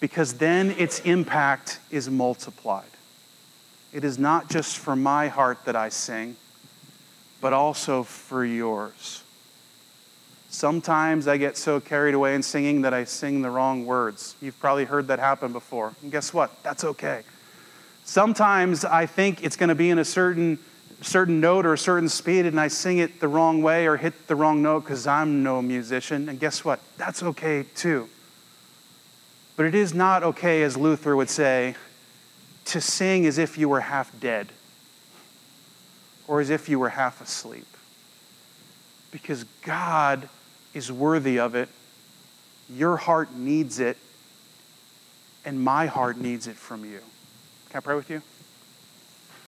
because 0.00 0.34
then 0.34 0.72
its 0.72 0.98
impact 1.00 1.78
is 1.88 2.10
multiplied. 2.10 2.84
It 3.92 4.02
is 4.02 4.18
not 4.18 4.50
just 4.50 4.78
for 4.78 4.96
my 4.96 5.28
heart 5.28 5.64
that 5.66 5.76
I 5.76 5.88
sing, 5.90 6.34
but 7.40 7.52
also 7.52 8.02
for 8.02 8.44
yours. 8.44 9.22
Sometimes 10.50 11.28
I 11.28 11.36
get 11.36 11.56
so 11.56 11.78
carried 11.78 12.14
away 12.14 12.34
in 12.34 12.42
singing 12.42 12.82
that 12.82 12.94
I 12.94 13.04
sing 13.04 13.42
the 13.42 13.50
wrong 13.50 13.84
words. 13.84 14.34
You've 14.40 14.58
probably 14.58 14.86
heard 14.86 15.08
that 15.08 15.18
happen 15.18 15.52
before. 15.52 15.94
And 16.02 16.10
guess 16.10 16.32
what? 16.32 16.50
That's 16.62 16.84
okay. 16.84 17.22
Sometimes 18.04 18.84
I 18.84 19.04
think 19.04 19.44
it's 19.44 19.56
going 19.56 19.68
to 19.68 19.74
be 19.74 19.90
in 19.90 19.98
a 19.98 20.04
certain 20.04 20.58
certain 21.00 21.38
note 21.40 21.64
or 21.64 21.74
a 21.74 21.78
certain 21.78 22.08
speed 22.08 22.44
and 22.44 22.58
I 22.58 22.66
sing 22.68 22.98
it 22.98 23.20
the 23.20 23.28
wrong 23.28 23.62
way 23.62 23.86
or 23.86 23.96
hit 23.96 24.26
the 24.26 24.34
wrong 24.34 24.62
note 24.62 24.80
because 24.80 25.06
I'm 25.06 25.42
no 25.42 25.62
musician. 25.62 26.28
And 26.28 26.40
guess 26.40 26.64
what? 26.64 26.80
That's 26.96 27.22
okay 27.22 27.66
too. 27.76 28.08
But 29.56 29.66
it 29.66 29.74
is 29.74 29.94
not 29.94 30.22
okay, 30.22 30.62
as 30.62 30.76
Luther 30.76 31.14
would 31.14 31.30
say, 31.30 31.76
to 32.66 32.80
sing 32.80 33.26
as 33.26 33.38
if 33.38 33.58
you 33.58 33.68
were 33.68 33.80
half 33.80 34.18
dead 34.18 34.48
or 36.26 36.40
as 36.40 36.50
if 36.50 36.68
you 36.68 36.78
were 36.78 36.90
half 36.90 37.20
asleep. 37.20 37.66
Because 39.10 39.44
God 39.62 40.28
is 40.74 40.90
worthy 40.92 41.38
of 41.38 41.54
it. 41.54 41.68
Your 42.70 42.96
heart 42.96 43.34
needs 43.34 43.78
it, 43.78 43.96
and 45.44 45.62
my 45.62 45.86
heart 45.86 46.18
needs 46.18 46.46
it 46.46 46.56
from 46.56 46.84
you. 46.84 47.00
Can 47.70 47.78
I 47.78 47.80
pray 47.80 47.94
with 47.94 48.10
you? 48.10 48.22